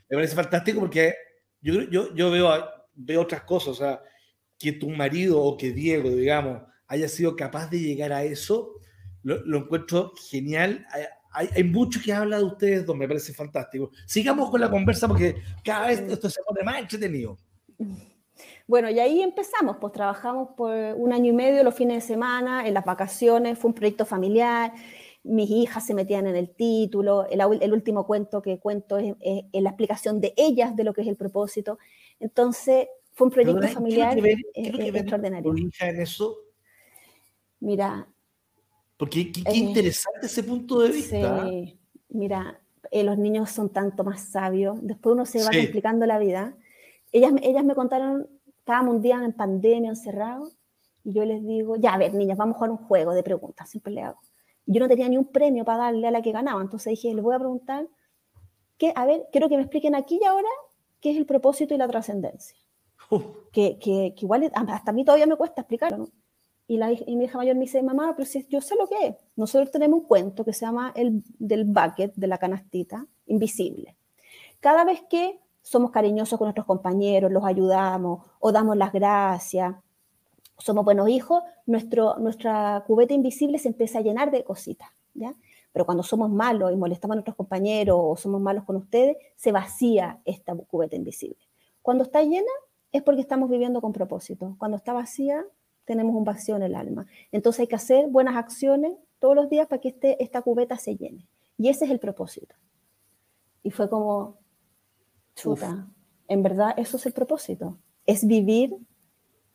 me 0.09 0.15
parece 0.15 0.35
fantástico 0.35 0.79
porque 0.79 1.13
yo, 1.61 1.81
yo, 1.83 2.13
yo 2.15 2.31
veo, 2.31 2.49
veo 2.93 3.21
otras 3.21 3.43
cosas. 3.43 3.69
O 3.69 3.75
sea, 3.75 4.01
que 4.57 4.73
tu 4.73 4.89
marido 4.89 5.41
o 5.41 5.57
que 5.57 5.71
Diego, 5.71 6.09
digamos, 6.09 6.61
haya 6.87 7.07
sido 7.07 7.35
capaz 7.35 7.69
de 7.69 7.79
llegar 7.79 8.13
a 8.13 8.23
eso, 8.23 8.79
lo, 9.23 9.45
lo 9.45 9.57
encuentro 9.59 10.13
genial 10.29 10.85
hay, 11.31 11.47
hay, 11.55 11.63
mucho 11.63 11.99
que 12.03 12.11
habla 12.11 12.37
de 12.37 12.43
ustedes 12.43 12.85
dos, 12.85 12.95
me 12.95 13.07
parece 13.07 13.33
fantástico. 13.33 13.91
Sigamos 14.05 14.49
con 14.49 14.59
la 14.61 14.69
conversa 14.69 15.07
porque 15.07 15.35
cada 15.63 15.87
vez 15.87 15.99
esto 15.99 16.29
se 16.29 16.41
pone 16.43 16.63
más 16.63 16.79
entretenido. 16.79 17.37
Bueno, 18.67 18.89
y 18.89 18.99
ahí 18.99 19.21
empezamos, 19.21 19.77
pues 19.79 19.93
trabajamos 19.93 20.49
por 20.55 20.73
un 20.95 21.13
año 21.13 21.31
y 21.31 21.35
medio 21.35 21.63
los 21.63 21.75
fines 21.75 22.03
de 22.03 22.07
semana, 22.15 22.67
en 22.67 22.73
las 22.73 22.85
vacaciones, 22.85 23.57
fue 23.57 23.69
un 23.69 23.75
proyecto 23.75 24.05
familiar, 24.05 24.73
mis 25.23 25.49
hijas 25.49 25.85
se 25.85 25.93
metían 25.93 26.27
en 26.27 26.35
el 26.35 26.49
título, 26.49 27.27
el, 27.29 27.41
el 27.61 27.73
último 27.73 28.05
cuento 28.05 28.41
que 28.41 28.59
cuento 28.59 28.97
es, 28.97 29.15
la 29.51 29.69
explicación 29.69 30.21
de 30.21 30.33
ellas 30.37 30.75
de 30.75 30.83
lo 30.83 30.93
que 30.93 31.01
es 31.01 31.07
el 31.07 31.15
propósito. 31.15 31.77
Entonces, 32.19 32.87
fue 33.13 33.27
un 33.27 33.33
proyecto 33.33 33.67
familiar 33.67 34.15
¿qué 34.15 34.21
que 34.53 34.91
ver, 34.91 34.95
extraordinario. 34.95 35.57
hija 35.57 35.89
en 35.89 36.01
eso? 36.01 36.37
Mira, 37.59 38.07
porque 38.99 39.31
qué, 39.31 39.41
eh, 39.45 39.55
interesante 39.55 40.25
ese 40.25 40.43
punto 40.43 40.81
de 40.81 40.89
vista. 40.89 41.47
Sí, 41.47 41.79
mira, 42.09 42.59
eh, 42.91 43.05
los 43.05 43.17
niños 43.17 43.49
son 43.49 43.69
tanto 43.69 44.03
más 44.03 44.19
sabios. 44.19 44.77
Después 44.81 45.13
uno 45.13 45.25
se 45.25 45.41
va 45.41 45.51
complicando 45.51 46.05
la 46.05 46.19
vida. 46.19 46.53
Ellas, 47.13 47.31
ellas 47.41 47.63
me 47.63 47.75
contaron, 47.75 48.27
estábamos 48.57 48.95
un 48.95 49.01
día 49.01 49.23
en 49.23 49.31
pandemia, 49.31 49.91
encerrados, 49.91 50.53
y 51.05 51.13
yo 51.13 51.23
les 51.23 51.41
digo, 51.45 51.77
ya, 51.77 51.93
a 51.93 51.97
ver, 51.97 52.13
niñas, 52.13 52.37
vamos 52.37 52.55
a 52.55 52.57
jugar 52.57 52.71
un 52.71 52.77
juego 52.77 53.13
de 53.13 53.23
preguntas, 53.23 53.69
siempre 53.69 53.93
le 53.93 54.01
hago. 54.01 54.19
Yo 54.65 54.81
no 54.81 54.89
tenía 54.89 55.07
ni 55.07 55.15
un 55.15 55.31
premio 55.31 55.63
para 55.63 55.85
darle 55.85 56.05
a 56.05 56.11
la 56.11 56.21
que 56.21 56.33
ganaba, 56.33 56.61
entonces 56.61 56.91
dije, 56.91 57.13
les 57.13 57.23
voy 57.23 57.33
a 57.33 57.39
preguntar, 57.39 57.87
que, 58.77 58.91
a 58.93 59.05
ver, 59.05 59.27
quiero 59.31 59.47
que 59.47 59.55
me 59.55 59.63
expliquen 59.63 59.95
aquí 59.95 60.19
y 60.21 60.25
ahora 60.25 60.49
qué 60.99 61.11
es 61.11 61.17
el 61.17 61.25
propósito 61.25 61.73
y 61.73 61.77
la 61.77 61.87
trascendencia. 61.87 62.57
Que, 63.53 63.79
que, 63.79 64.13
que, 64.15 64.25
igual 64.25 64.51
hasta 64.53 64.91
a 64.91 64.93
mí 64.93 65.05
todavía 65.05 65.25
me 65.25 65.37
cuesta 65.37 65.61
explicarlo, 65.61 65.97
¿no? 65.97 66.09
Y, 66.69 66.77
la, 66.77 66.91
y 66.91 67.15
mi 67.15 67.25
hija 67.25 67.39
mayor 67.39 67.55
me 67.55 67.61
dice, 67.61 67.81
mamá, 67.81 68.13
pero 68.15 68.27
si 68.27 68.45
yo 68.47 68.61
sé 68.61 68.75
lo 68.75 68.87
que 68.87 69.07
es. 69.07 69.15
Nosotros 69.35 69.71
tenemos 69.71 70.01
un 70.01 70.05
cuento 70.05 70.45
que 70.45 70.53
se 70.53 70.67
llama 70.67 70.93
el 70.95 71.23
del 71.39 71.65
bucket, 71.65 72.13
de 72.13 72.27
la 72.27 72.37
canastita, 72.37 73.07
invisible. 73.25 73.95
Cada 74.59 74.83
vez 74.83 75.01
que 75.09 75.39
somos 75.63 75.89
cariñosos 75.89 76.37
con 76.37 76.45
nuestros 76.45 76.67
compañeros, 76.67 77.31
los 77.31 77.43
ayudamos 77.43 78.23
o 78.39 78.51
damos 78.51 78.77
las 78.77 78.93
gracias, 78.93 79.75
somos 80.59 80.85
buenos 80.85 81.09
hijos, 81.09 81.41
nuestro, 81.65 82.19
nuestra 82.19 82.83
cubeta 82.85 83.15
invisible 83.15 83.57
se 83.57 83.69
empieza 83.69 83.97
a 83.97 84.01
llenar 84.03 84.29
de 84.29 84.43
cositas, 84.43 84.89
¿ya? 85.15 85.33
Pero 85.71 85.85
cuando 85.85 86.03
somos 86.03 86.29
malos 86.29 86.71
y 86.71 86.75
molestamos 86.75 87.13
a 87.13 87.17
nuestros 87.17 87.35
compañeros 87.35 87.97
o 87.99 88.15
somos 88.15 88.41
malos 88.41 88.63
con 88.65 88.75
ustedes, 88.75 89.17
se 89.35 89.51
vacía 89.51 90.19
esta 90.23 90.55
cubeta 90.55 90.95
invisible. 90.95 91.39
Cuando 91.81 92.03
está 92.03 92.21
llena 92.21 92.51
es 92.91 93.01
porque 93.01 93.21
estamos 93.21 93.49
viviendo 93.49 93.81
con 93.81 93.91
propósito. 93.91 94.55
Cuando 94.59 94.77
está 94.77 94.93
vacía 94.93 95.43
tenemos 95.89 96.15
un 96.15 96.23
vacío 96.23 96.55
en 96.55 96.61
el 96.61 96.75
alma. 96.75 97.07
Entonces 97.31 97.61
hay 97.61 97.67
que 97.67 97.75
hacer 97.75 98.09
buenas 98.09 98.35
acciones 98.35 98.93
todos 99.17 99.35
los 99.35 99.49
días 99.49 99.67
para 99.67 99.81
que 99.81 99.89
este, 99.89 100.23
esta 100.23 100.43
cubeta 100.43 100.77
se 100.77 100.95
llene. 100.95 101.25
Y 101.57 101.67
ese 101.69 101.85
es 101.85 101.91
el 101.91 101.99
propósito. 101.99 102.53
Y 103.63 103.71
fue 103.71 103.89
como, 103.89 104.37
chuta, 105.35 105.87
en 106.27 106.43
verdad 106.43 106.75
eso 106.77 106.97
es 106.97 107.07
el 107.07 107.13
propósito. 107.13 107.79
Es 108.05 108.27
vivir, 108.27 108.77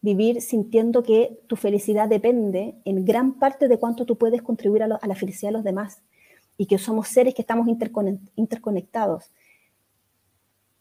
vivir 0.01 0.43
sintiendo 0.43 1.05
que 1.05 1.39
tu 1.47 1.55
felicidad 1.55 2.09
depende 2.09 2.75
en 2.85 3.05
gran 3.05 3.39
parte 3.39 3.69
de 3.69 3.79
cuánto 3.79 4.05
tú 4.05 4.19
puedes 4.19 4.43
contribuir 4.43 4.83
a, 4.83 4.87
a 4.87 5.07
la 5.07 5.15
felicidad 5.15 5.51
de 5.51 5.59
los 5.59 5.65
demás. 5.65 6.03
Y 6.57 6.67
que 6.67 6.79
somos 6.79 7.07
seres 7.07 7.33
que 7.33 7.43
estamos 7.43 7.69
interconectados. 8.35 9.33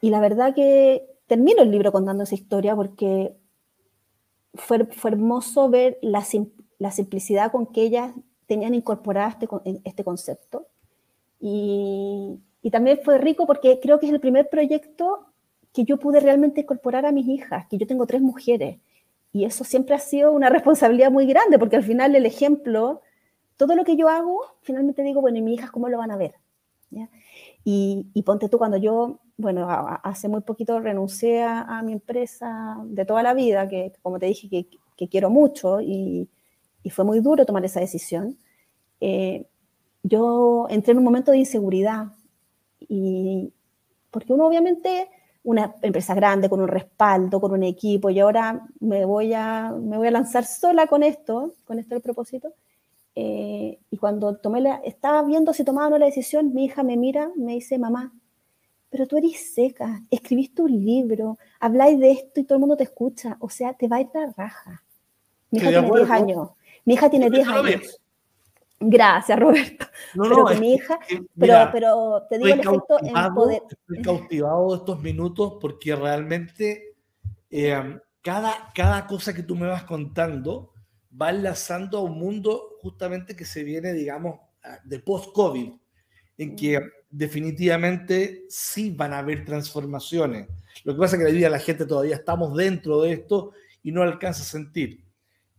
Y 0.02 0.10
la 0.10 0.20
verdad 0.20 0.56
que 0.56 1.06
termino 1.28 1.62
el 1.62 1.70
libro 1.70 1.92
contando 1.92 2.24
esa 2.24 2.36
historia 2.36 2.76
porque 2.76 3.36
fue, 4.54 4.88
hermoso 5.06 5.70
ver 5.70 5.98
la, 6.02 6.24
la, 6.80 6.92
simplicidad 6.92 7.52
con 7.52 7.68
que 7.68 7.84
ellas 7.84 8.14
tenían 8.46 8.76
incorporado 8.76 9.30
este, 9.30 9.82
este 9.84 10.04
concepto. 10.04 10.68
Y, 11.40 12.40
y, 12.62 12.72
también 12.72 13.00
fue 13.04 13.18
rico 13.18 13.46
porque 13.46 13.80
creo 13.82 14.00
que 14.00 14.06
es 14.06 14.14
el 14.14 14.20
primer 14.20 14.50
proyecto 14.50 15.26
que 15.74 15.84
yo 15.84 15.98
pude 15.98 16.20
realmente 16.20 16.62
incorporar 16.62 17.06
a 17.06 17.12
mis 17.12 17.28
hijas, 17.28 17.66
que 17.68 17.78
yo 17.78 17.88
tengo 17.88 18.06
tres 18.06 18.22
mujeres. 18.22 18.80
Y 19.34 19.46
eso 19.46 19.64
siempre 19.64 19.96
ha 19.96 20.00
sido 20.00 20.32
una 20.32 20.50
responsabilidad 20.58 21.12
muy 21.12 21.26
grande, 21.26 21.58
porque 21.58 21.76
al 21.76 21.84
final 21.84 22.16
el 22.16 22.26
ejemplo, 22.26 23.02
todo 23.58 23.76
lo 23.76 23.84
que 23.84 23.98
yo 23.98 24.08
hago, 24.08 24.40
finalmente 24.62 25.02
digo, 25.04 25.22
bueno, 25.22 25.38
¿y 25.38 25.42
mis 25.42 25.56
hijas 25.60 25.72
cómo 25.72 25.90
lo 25.90 25.98
van 25.98 26.12
a 26.12 26.18
ver? 26.18 26.36
Y, 27.64 28.06
y, 28.14 28.22
ponte 28.22 28.50
tú, 28.50 28.60
cuando 28.60 28.78
yo 28.78 29.20
bueno, 29.38 29.68
hace 30.04 30.28
muy 30.28 30.42
poquito 30.42 30.80
renuncié 30.80 31.44
a, 31.44 31.82
mi 31.84 31.94
empresa 31.94 32.78
de 32.86 33.06
toda 33.06 33.24
la 33.24 33.34
vida, 33.34 33.68
que 33.68 33.94
como 34.02 34.20
te 34.20 34.28
dije, 34.28 34.50
que, 34.50 35.10
quiero 35.10 35.30
mucho 35.30 35.82
y, 35.82 36.30
fue 36.92 37.06
muy 37.06 37.20
duro 37.20 37.46
tomar 37.46 37.66
esa 37.66 37.80
decisión. 37.80 38.38
Eh, 39.00 39.46
yo 40.04 40.68
entré 40.70 40.92
en 40.92 40.98
un 41.00 41.04
momento 41.04 41.32
de 41.32 41.38
inseguridad 41.40 42.08
y 42.80 43.54
porque 44.12 44.34
uno 44.34 44.46
obviamente 44.48 45.10
una 45.44 45.76
empresa 45.82 46.14
grande 46.14 46.50
con 46.50 46.62
un 46.62 46.68
respaldo, 46.68 47.42
con 47.42 47.52
un 47.52 47.64
equipo 47.64 48.10
y 48.10 48.20
ahora 48.20 48.66
me 48.80 49.06
voy 49.06 49.34
a, 49.34 49.72
me 49.72 49.98
voy 49.98 50.08
a 50.08 50.12
lanzar 50.12 50.46
sola 50.46 50.88
con 50.88 51.04
esto, 51.04 51.56
con 51.66 51.80
esto 51.80 51.96
el 51.96 52.02
propósito. 52.02 52.54
Eh, 53.16 53.80
y 53.92 53.98
cuando 53.98 54.38
tomé 54.38 54.62
la, 54.62 54.76
estaba 54.86 55.22
viendo 55.24 55.54
si 55.54 55.64
tomaba 55.64 55.88
o 55.88 55.90
no 55.92 55.98
la 55.98 56.06
decisión, 56.06 56.54
mi 56.54 56.66
hija 56.66 56.84
me 56.84 56.98
mira, 56.98 57.32
me 57.36 57.54
dice, 57.54 57.78
mamá, 57.78 58.14
pero 58.94 59.08
tú 59.08 59.18
eres 59.18 59.56
seca, 59.56 60.04
escribiste 60.12 60.62
un 60.62 60.72
libro, 60.72 61.40
habláis 61.60 62.00
de 62.00 62.12
esto 62.12 62.40
y 62.40 62.44
todo 62.44 62.58
el 62.58 62.60
mundo 62.60 62.78
te 62.78 62.84
escucha, 62.84 63.38
o 63.40 63.50
sea, 63.50 63.74
te 63.74 63.88
va 63.88 63.96
a 63.96 64.02
ir 64.02 64.10
la 64.14 64.32
raja. 64.38 64.84
Mi 65.50 65.58
hija 65.58 65.72
tiene 65.72 65.98
10 65.98 66.10
años. 66.12 66.50
Mi 66.86 66.94
hija 66.94 67.10
tiene 67.10 67.30
10 67.32 67.48
años. 67.48 68.02
Gracias, 68.80 69.40
Roberto. 69.40 69.88
No, 70.14 70.24
pero 70.26 70.36
no, 70.48 70.60
mi 70.60 70.76
hija, 70.76 71.00
pero, 71.36 71.70
pero 71.72 72.24
te 72.30 72.38
digo 72.38 72.54
el 72.54 72.60
efecto 72.60 73.00
en 73.02 73.34
poder. 73.34 73.64
Estoy 73.68 74.02
cautivado 74.04 74.70
de 74.70 74.78
estos 74.78 75.02
minutos 75.02 75.58
porque 75.60 75.96
realmente 75.96 76.96
eh, 77.50 78.00
cada, 78.22 78.72
cada 78.76 79.08
cosa 79.08 79.34
que 79.34 79.42
tú 79.42 79.56
me 79.56 79.66
vas 79.66 79.86
contando 79.86 80.72
va 81.20 81.32
enlazando 81.32 81.98
a 81.98 82.02
un 82.02 82.20
mundo 82.20 82.76
justamente 82.84 83.36
que 83.36 83.46
se 83.46 83.64
viene, 83.64 83.92
digamos, 83.92 84.40
de 84.84 85.00
post-COVID, 85.00 85.74
en 86.38 86.56
que 86.56 86.80
mm 86.80 87.03
definitivamente 87.14 88.46
sí 88.50 88.90
van 88.90 89.14
a 89.14 89.20
haber 89.20 89.46
transformaciones. 89.46 90.48
Lo 90.84 90.94
que 90.94 91.00
pasa 91.00 91.16
es 91.16 91.22
que 91.22 91.30
la 91.30 91.36
vida 91.36 91.50
la 91.50 91.60
gente 91.60 91.86
todavía 91.86 92.16
estamos 92.16 92.58
dentro 92.58 93.02
de 93.02 93.14
esto 93.14 93.52
y 93.84 93.92
no 93.92 94.02
alcanza 94.02 94.42
a 94.42 94.46
sentir. 94.46 95.04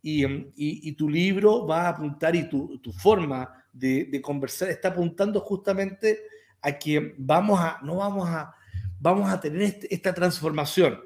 Y, 0.02 0.26
y 0.56 0.92
tu 0.92 1.08
libro 1.08 1.66
va 1.66 1.82
a 1.82 1.88
apuntar 1.90 2.36
y 2.36 2.48
tu, 2.48 2.78
forma 2.98 3.64
de, 3.72 4.20
conversar 4.20 4.68
está 4.68 4.88
apuntando 4.88 5.40
justamente 5.40 6.18
a 6.60 6.72
que 6.78 7.14
vamos 7.16 7.58
a, 7.60 7.78
no 7.82 7.96
vamos 7.96 8.28
a, 8.28 8.52
vamos 9.00 9.30
a 9.30 9.40
tener 9.40 9.62
este, 9.62 9.94
esta 9.94 10.12
transformación. 10.12 11.00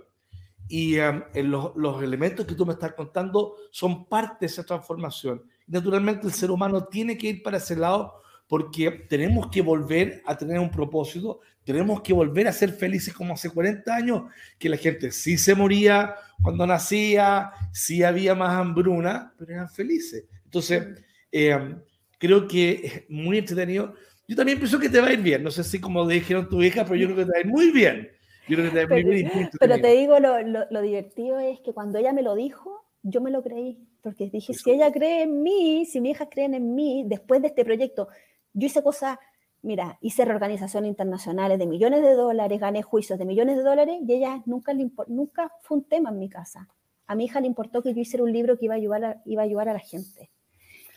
Y 0.67 0.99
um, 0.99 1.23
los, 1.35 1.77
los, 1.77 2.03
elementos 2.03 2.45
que 2.45 2.55
tú 2.55 2.67
me 2.67 2.73
estás 2.73 2.95
contando 2.95 3.55
son 3.71 4.07
parte 4.07 4.39
de 4.41 4.47
esa 4.47 4.65
transformación. 4.65 5.43
Naturalmente 5.67 6.27
el 6.27 6.33
ser 6.33 6.51
humano 6.51 6.85
tiene 6.85 7.17
que 7.17 7.29
ir 7.29 7.43
para 7.43 7.59
ese 7.59 7.77
lado 7.77 8.19
porque 8.49 8.91
tenemos 9.09 9.49
que 9.49 9.61
volver 9.61 10.23
a 10.25 10.37
tener 10.37 10.59
un 10.59 10.71
propósito, 10.71 11.41
tenemos 11.63 12.01
que 12.01 12.15
volver 12.15 12.49
a 12.49 12.53
ser 12.53 12.73
felices 12.73 13.13
como 13.13 13.35
hace 13.35 13.51
40 13.51 13.95
años, 13.95 14.23
que 14.59 14.71
la 14.71 14.79
gente 14.79 15.13
sí 15.13 15.37
se 15.37 15.55
moría 15.55 16.15
cuando 16.43 16.67
nacía, 16.67 17.51
sí 17.73 18.03
había 18.03 18.35
más 18.35 18.55
hambruna, 18.55 19.35
pero 19.39 19.53
eran 19.53 19.69
felices. 19.69 20.25
Entonces, 20.45 20.83
eh, 21.31 21.77
creo 22.19 22.49
que 22.49 22.81
es 22.83 23.11
muy 23.11 23.37
entretenido. 23.37 23.95
Yo 24.27 24.35
también 24.35 24.59
pienso 24.59 24.79
que 24.79 24.89
te 24.89 25.01
va 25.01 25.09
a 25.09 25.13
ir 25.13 25.21
bien, 25.21 25.43
no 25.43 25.51
sé 25.51 25.63
si 25.63 25.79
como 25.79 26.07
dijeron 26.09 26.49
tu 26.49 26.63
hija, 26.63 26.85
pero 26.85 26.97
yo 26.97 27.07
creo 27.09 27.19
que 27.19 27.25
te 27.27 27.33
va 27.33 27.39
a 27.39 27.41
ir 27.41 27.47
muy 27.47 27.71
bien. 27.71 28.11
Yo 28.49 28.57
creo 28.57 28.71
que 28.71 28.79
te 28.79 28.87
va 28.87 28.97
a 28.97 28.99
ir 28.99 29.05
pero, 29.05 29.07
muy 29.07 29.17
bien. 29.17 29.51
Pero 29.61 29.79
te 29.79 29.93
digo, 29.93 30.19
lo, 30.21 30.41
lo, 30.41 30.65
lo 30.71 30.81
divertido 30.81 31.39
es 31.39 31.61
que 31.61 31.75
cuando 31.75 31.99
ella 31.99 32.15
me 32.15 32.23
lo 32.23 32.35
dijo, 32.35 32.87
yo 33.03 33.21
me 33.21 33.31
lo 33.31 33.43
creí, 33.43 33.79
porque 34.03 34.31
dije, 34.31 34.55
si 34.55 34.71
ella 34.71 34.91
cree 34.91 35.25
en 35.25 35.43
mí, 35.43 35.85
si 35.85 36.01
mis 36.01 36.13
hijas 36.13 36.29
creen 36.31 36.55
en 36.55 36.75
mí, 36.75 37.05
después 37.07 37.43
de 37.43 37.49
este 37.49 37.65
proyecto, 37.65 38.09
yo 38.53 38.67
hice 38.67 38.83
cosas, 38.83 39.19
mira, 39.63 39.99
hice 40.01 40.25
reorganizaciones 40.25 40.89
internacionales 40.89 41.59
de 41.59 41.67
millones 41.67 42.03
de 42.03 42.15
dólares, 42.15 42.61
gané 42.61 42.83
juicios 42.83 43.19
de 43.19 43.25
millones 43.25 43.57
de 43.57 43.63
dólares 43.63 43.97
y 44.07 44.13
ella 44.13 44.43
nunca, 44.47 44.73
le 44.73 44.91
nunca 45.09 45.53
fue 45.63 45.79
un 45.79 45.85
tema 45.85 46.11
en 46.11 46.19
mi 46.19 46.29
casa. 46.29 46.69
A 47.07 47.15
mi 47.15 47.25
hija 47.25 47.41
le 47.41 47.47
importó 47.47 47.83
que 47.83 47.95
yo 47.95 48.01
hiciera 48.01 48.23
un 48.23 48.33
libro 48.33 48.59
que 48.59 48.67
iba 48.67 48.75
a 48.75 48.77
ayudar 48.77 49.05
a, 49.05 49.23
iba 49.25 49.43
a, 49.43 49.45
ayudar 49.45 49.69
a 49.69 49.73
la 49.73 49.79
gente. 49.79 50.31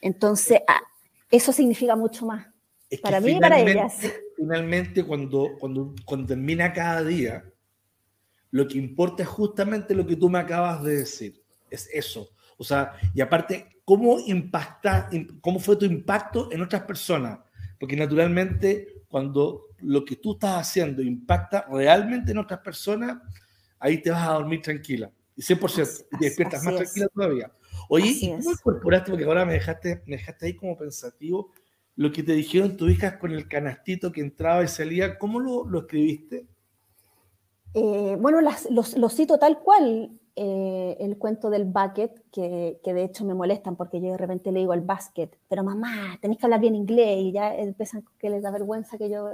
Entonces, 0.02 0.60
ah, 0.68 0.82
eso 1.30 1.54
significa 1.54 1.96
mucho 1.96 2.26
más. 2.26 2.48
para 3.02 3.22
mí 3.22 3.32
y 3.32 3.40
para 3.40 3.60
ellas. 3.60 4.00
Finalmente, 4.36 5.04
cuando, 5.06 5.52
cuando, 5.60 5.96
cuando 6.06 6.28
termina 6.28 6.74
cada 6.74 7.04
día, 7.04 7.46
lo 8.50 8.68
que 8.68 8.78
importa 8.78 9.24
es 9.24 9.30
justamente 9.30 9.96
lo 9.96 10.06
que 10.06 10.18
tú 10.18 10.30
me 10.30 10.40
acabas 10.40 10.84
de 10.84 10.98
decir. 10.98 11.42
Es 11.70 11.90
eso. 11.94 12.30
O 12.58 12.64
sea, 12.64 12.94
y 13.14 13.22
aparte, 13.22 13.81
¿cómo 13.86 14.20
impacta, 14.20 15.10
cómo 15.41 15.60
fue 15.60 15.76
tu 15.76 15.86
impacto 15.86 16.52
en 16.52 16.62
otras 16.62 16.84
personas? 16.84 17.39
Porque 17.80 17.96
naturalmente, 17.96 19.04
cuando 19.08 19.67
lo 19.80 20.06
que 20.06 20.15
tú 20.15 20.34
estás 20.34 20.67
haciendo 20.67 21.02
impacta 21.02 21.65
realmente 21.70 22.32
en 22.32 22.38
otras 22.38 22.60
personas, 22.60 23.17
ahí 23.80 24.02
te 24.02 24.12
vas 24.12 24.28
a 24.28 24.34
dormir 24.34 24.62
tranquila. 24.62 25.12
Y 25.36 25.41
100%, 25.41 26.06
y 26.12 26.17
te 26.17 26.26
despiertas 26.26 26.63
más 26.63 26.76
tranquila 26.76 27.08
todavía. 27.13 27.52
Oye, 27.89 28.08
¿y 28.08 28.30
cómo 28.30 28.52
incorporaste? 28.52 29.12
Porque 29.12 29.26
ahora 29.26 29.46
me 29.46 29.54
dejaste, 29.54 30.04
me 30.06 30.17
dejaste 30.17 30.46
ahí 30.46 30.56
como 30.56 30.78
pensativo. 30.78 31.52
Lo 31.96 32.12
que 32.12 32.24
te 32.24 32.34
dijeron 32.34 32.78
tus 32.78 32.91
hijas 32.91 33.17
con 33.17 33.32
el 33.32 33.48
canastito 33.48 34.12
que 34.12 34.22
entraba 34.22 34.63
y 34.63 34.67
salía, 34.67 35.17
¿cómo 35.17 35.39
lo, 35.39 35.65
lo 35.65 35.80
escribiste? 35.80 36.48
Eh, 37.74 38.17
bueno, 38.20 38.39
lo, 38.41 39.10
cito 39.10 39.38
tal 39.39 39.60
cual, 39.60 40.20
eh, 40.36 40.96
el 41.00 41.17
cuento 41.17 41.50
del 41.50 41.65
bucket, 41.65 42.24
que, 42.32 42.80
que, 42.84 42.94
de 42.94 43.04
hecho 43.04 43.26
me 43.26 43.34
molestan 43.34 43.76
porque 43.76 44.00
yo 44.00 44.12
de 44.12 44.17
repente 44.17 44.52
le 44.52 44.60
digo 44.60 44.74
el 44.74 44.82
basket, 44.82 45.30
pero 45.50 45.63
mamá, 45.63 46.17
tenéis 46.22 46.39
que 46.39 46.46
hablar 46.46 46.62
bien 46.62 46.76
inglés 46.76 47.17
y 47.20 47.32
ya 47.34 47.54
empiezan 47.56 48.06
que 48.17 48.30
les 48.30 48.41
da 48.41 48.52
vergüenza 48.52 48.98
que 48.98 49.10
yo, 49.10 49.30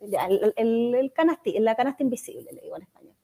el, 0.00 0.94
el, 0.94 1.12
canasti, 1.12 1.58
la 1.58 1.74
canasta 1.74 2.02
invisible, 2.02 2.50
le 2.52 2.62
digo 2.62 2.76
en 2.76 2.82
español. 2.82 3.14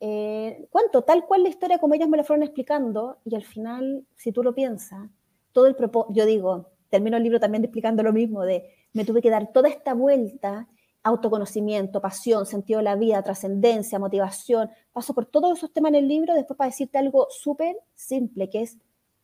Eh, 0.00 0.66
cuento 0.70 1.02
tal 1.02 1.24
cual 1.26 1.42
la 1.42 1.48
historia 1.48 1.78
como 1.78 1.94
ellas 1.94 2.08
me 2.08 2.18
la 2.18 2.24
fueron 2.24 2.42
explicando 2.42 3.18
y 3.24 3.34
al 3.34 3.44
final, 3.44 4.04
si 4.14 4.30
tú 4.30 4.42
lo 4.42 4.54
piensas, 4.54 5.08
todo 5.52 5.66
el 5.66 5.74
propósito, 5.74 6.14
yo 6.14 6.26
digo, 6.26 6.68
termino 6.88 7.16
el 7.16 7.24
libro 7.24 7.40
también 7.40 7.64
explicando 7.64 8.02
lo 8.02 8.12
mismo, 8.12 8.42
de 8.42 8.70
me 8.92 9.04
tuve 9.04 9.22
que 9.22 9.30
dar 9.30 9.52
toda 9.52 9.68
esta 9.68 9.94
vuelta 9.94 10.68
autoconocimiento, 11.04 12.00
pasión, 12.00 12.46
sentido 12.46 12.78
de 12.78 12.84
la 12.84 12.96
vida, 12.96 13.22
trascendencia, 13.22 13.98
motivación. 13.98 14.70
Paso 14.92 15.14
por 15.14 15.26
todos 15.26 15.58
esos 15.58 15.72
temas 15.72 15.90
en 15.90 15.96
el 15.96 16.08
libro 16.08 16.34
después 16.34 16.56
para 16.56 16.70
decirte 16.70 16.98
algo 16.98 17.28
súper 17.30 17.76
simple, 17.94 18.48
que 18.48 18.62
es 18.62 18.78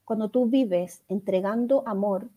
cuando 0.04 0.28
tú 0.28 0.46
vives 0.46 1.02
entregando 1.08 1.82
amor 1.86 2.28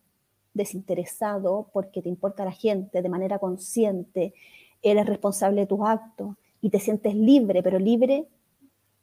desinteresado 0.54 1.68
porque 1.72 2.00
te 2.00 2.08
importa 2.08 2.44
la 2.44 2.52
gente 2.52 3.02
de 3.02 3.08
manera 3.08 3.38
consciente, 3.38 4.32
eres 4.80 5.06
responsable 5.06 5.62
de 5.62 5.66
tus 5.66 5.80
actos 5.82 6.36
y 6.62 6.70
te 6.70 6.80
sientes 6.80 7.14
libre, 7.14 7.62
pero 7.62 7.78
libre 7.78 8.26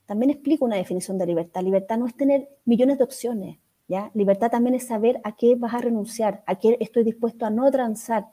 también 0.08 0.32
explico 0.32 0.66
una 0.66 0.78
definición 0.78 1.18
de 1.18 1.28
libertad. 1.28 1.62
Libertad 1.62 1.98
no 1.98 2.08
es 2.08 2.16
tener 2.16 2.50
millones 2.66 2.98
de 2.98 3.04
opciones, 3.04 3.58
¿ya? 3.88 4.10
Libertad 4.14 4.50
también 4.50 4.76
es 4.76 4.88
saber 4.88 5.22
a 5.24 5.36
qué 5.36 5.56
vas 5.56 5.74
a 5.74 5.80
renunciar, 5.80 6.44
a 6.48 6.56
qué 6.56 6.78
estoy 6.80 7.04
dispuesto 7.04 7.46
a 7.46 7.50
no 7.50 7.70
transar, 7.70 8.28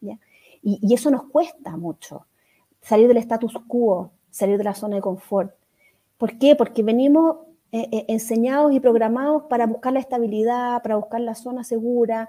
¿ya? 0.00 0.18
Y, 0.62 0.94
eso 0.94 1.10
nos 1.10 1.24
cuesta 1.24 1.76
mucho, 1.76 2.26
salir 2.80 3.08
del 3.08 3.18
status 3.18 3.54
quo, 3.66 4.12
salir 4.30 4.58
de 4.58 4.64
la 4.64 4.74
zona 4.74 4.96
de 4.96 5.02
confort. 5.02 5.54
¿Por 6.18 6.38
qué? 6.38 6.56
Porque 6.56 6.82
venimos 6.82 7.36
eh, 7.72 7.88
eh, 7.92 8.04
enseñados 8.08 8.72
y 8.72 8.80
programados 8.80 9.44
para 9.44 9.66
buscar 9.66 9.92
la 9.92 10.00
estabilidad, 10.00 10.82
para 10.82 10.96
buscar 10.96 11.20
la 11.20 11.34
zona 11.34 11.64
segura, 11.64 12.28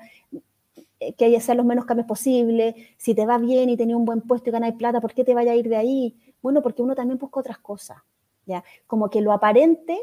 eh, 0.99 1.13
que 1.13 1.25
haya 1.25 1.53
los 1.55 1.65
menos 1.65 1.85
cambios 1.85 2.07
posibles. 2.07 2.75
Si 2.97 3.13
te 3.13 3.25
va 3.25 3.37
bien 3.37 3.69
y 3.69 3.77
tenés 3.77 3.95
un 3.95 4.05
buen 4.05 4.21
puesto 4.21 4.49
y 4.49 4.53
ganas 4.53 4.73
plata, 4.73 5.01
¿por 5.01 5.13
qué 5.13 5.23
te 5.23 5.33
vaya 5.33 5.51
a 5.51 5.55
ir 5.55 5.69
de 5.69 5.77
ahí? 5.77 6.17
Bueno, 6.41 6.61
porque 6.61 6.81
uno 6.81 6.95
también 6.95 7.17
busca 7.17 7.39
otras 7.39 7.59
cosas. 7.59 7.97
¿ya? 8.45 8.63
Como 8.87 9.09
que 9.09 9.21
lo 9.21 9.31
aparente 9.31 9.99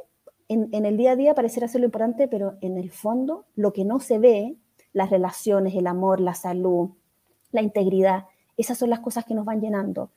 en, 0.49 0.69
en 0.73 0.87
el 0.87 0.97
día 0.97 1.13
a 1.13 1.17
día 1.17 1.35
pareciera 1.35 1.69
ser 1.69 1.81
lo 1.81 1.87
importante, 1.87 2.29
pero 2.29 2.55
en 2.61 2.79
el 2.79 2.91
fondo 2.91 3.47
lo 3.55 3.73
que 3.73 3.85
no 3.85 4.01
se 4.01 4.19
ve, 4.19 4.57
las 4.93 5.11
relaciones, 5.11 5.75
el 5.75 5.87
amor, 5.87 6.21
la 6.21 6.35
salud, 6.35 6.91
la 7.55 7.63
integridad. 7.63 8.25
Esas 8.57 8.77
son 8.77 8.91
las 8.91 9.01
cosas 9.01 9.25
que 9.25 9.35
nos 9.35 9.45
van 9.45 9.61
llenando. 9.61 10.11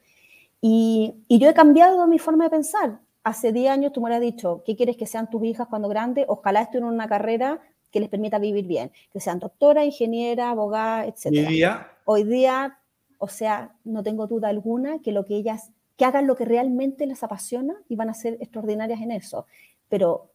Y, 0.61 1.15
yo 1.29 1.49
he 1.49 1.53
cambiado 1.53 2.05
mi 2.07 2.19
forma 2.19 2.45
de 2.45 2.49
pensar. 2.49 2.99
Hace 3.23 3.51
10 3.51 3.71
años 3.71 3.93
tú 3.93 4.01
me 4.01 4.05
hubieras 4.05 4.21
dicho, 4.21 4.63
¿qué 4.65 4.75
quieres 4.75 4.97
que 4.97 5.05
sean 5.05 5.29
tus 5.29 5.43
hijas 5.43 5.67
cuando 5.67 5.87
grandes? 5.87 6.25
Ojalá 6.27 6.61
estén 6.61 6.83
en 6.83 6.89
una 6.89 7.07
carrera 7.07 7.61
que 7.91 7.99
les 7.99 8.09
permita 8.09 8.39
vivir 8.39 8.65
bien, 8.65 8.91
que 9.11 9.19
sean 9.19 9.39
doctora, 9.39 9.85
ingeniera, 9.85 10.49
abogada, 10.49 11.05
etc. 11.05 11.25
Hoy 11.27 11.45
día, 11.45 11.87
Hoy 12.05 12.23
día, 12.23 12.79
o 13.17 13.27
sea, 13.27 13.75
no 13.83 14.01
tengo 14.03 14.27
duda 14.27 14.49
alguna 14.49 14.99
que 14.99 15.11
lo 15.11 15.25
que 15.25 15.35
ellas, 15.35 15.71
que 15.97 16.05
hagan 16.05 16.25
lo 16.25 16.35
que 16.35 16.45
realmente 16.45 17.05
les 17.05 17.23
apasiona 17.23 17.75
y 17.89 17.95
van 17.95 18.09
a 18.09 18.13
ser 18.13 18.37
extraordinarias 18.39 19.01
en 19.01 19.11
eso. 19.11 19.45
Pero 19.89 20.29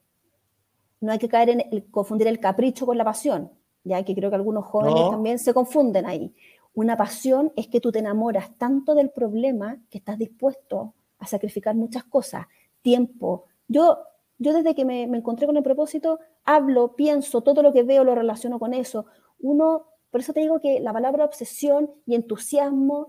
no 1.01 1.13
hay 1.13 1.19
que 1.19 1.29
caer 1.29 1.51
en 1.51 1.81
confundir 1.91 2.27
el 2.29 2.41
capricho 2.41 2.87
con 2.87 2.97
la 2.99 3.05
pasión, 3.05 3.51
ya 3.85 4.03
que 4.05 4.15
creo 4.15 4.31
que 4.31 4.37
algunos 4.37 4.65
jóvenes 4.65 5.11
también 5.11 5.39
se 5.39 5.53
confunden 5.53 6.07
ahí. 6.07 6.33
Una 6.75 6.97
pasión 6.97 7.53
es 7.57 7.69
que 7.69 7.81
tú 7.81 7.93
te 7.93 7.99
enamoras 7.99 8.57
tanto 8.57 8.95
del 8.95 9.11
problema 9.11 9.79
que 9.91 9.99
estás 9.99 10.19
dispuesto 10.19 10.95
a 11.19 11.27
sacrificar 11.27 11.75
muchas 11.75 12.05
cosas, 12.05 12.47
tiempo. 12.81 13.45
Yo, 13.69 13.99
yo 14.39 14.53
desde 14.53 14.75
que 14.75 14.85
me, 14.85 15.03
encontré 15.03 15.47
con 15.47 15.57
el 15.57 15.63
propósito, 15.63 16.19
hablo, 16.45 16.97
pienso, 16.97 17.43
todo 17.43 17.63
lo 17.63 17.73
que 17.73 17.83
veo 17.83 18.05
lo 18.05 18.15
relaciono 18.15 18.59
con 18.59 18.75
eso. 18.75 19.07
Uno, 19.41 19.87
por 20.11 20.21
eso 20.21 20.33
te 20.33 20.41
digo 20.41 20.61
que 20.61 20.81
la 20.81 20.93
palabra 20.93 21.25
obsesión 21.25 21.91
y 22.07 22.15
entusiasmo, 22.15 23.09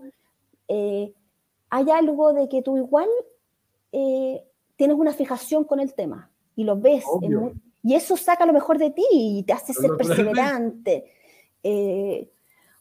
eh, 0.68 1.14
hay 1.70 1.90
algo 1.90 2.32
de 2.32 2.48
que 2.48 2.62
tú 2.62 2.76
igual 2.76 3.08
eh, 3.92 4.44
tienes 4.76 4.96
una 4.96 5.12
fijación 5.12 5.64
con 5.64 5.80
el 5.80 5.94
tema 5.94 6.30
y 6.54 6.64
lo 6.64 6.78
ves. 6.78 7.04
y 7.82 7.94
eso 7.94 8.16
saca 8.16 8.46
lo 8.46 8.52
mejor 8.52 8.78
de 8.78 8.90
ti 8.90 9.06
y 9.10 9.42
te 9.42 9.52
hace 9.54 9.72
ser 9.72 9.90
perseverante. 9.96 11.04
Eh, 11.62 12.30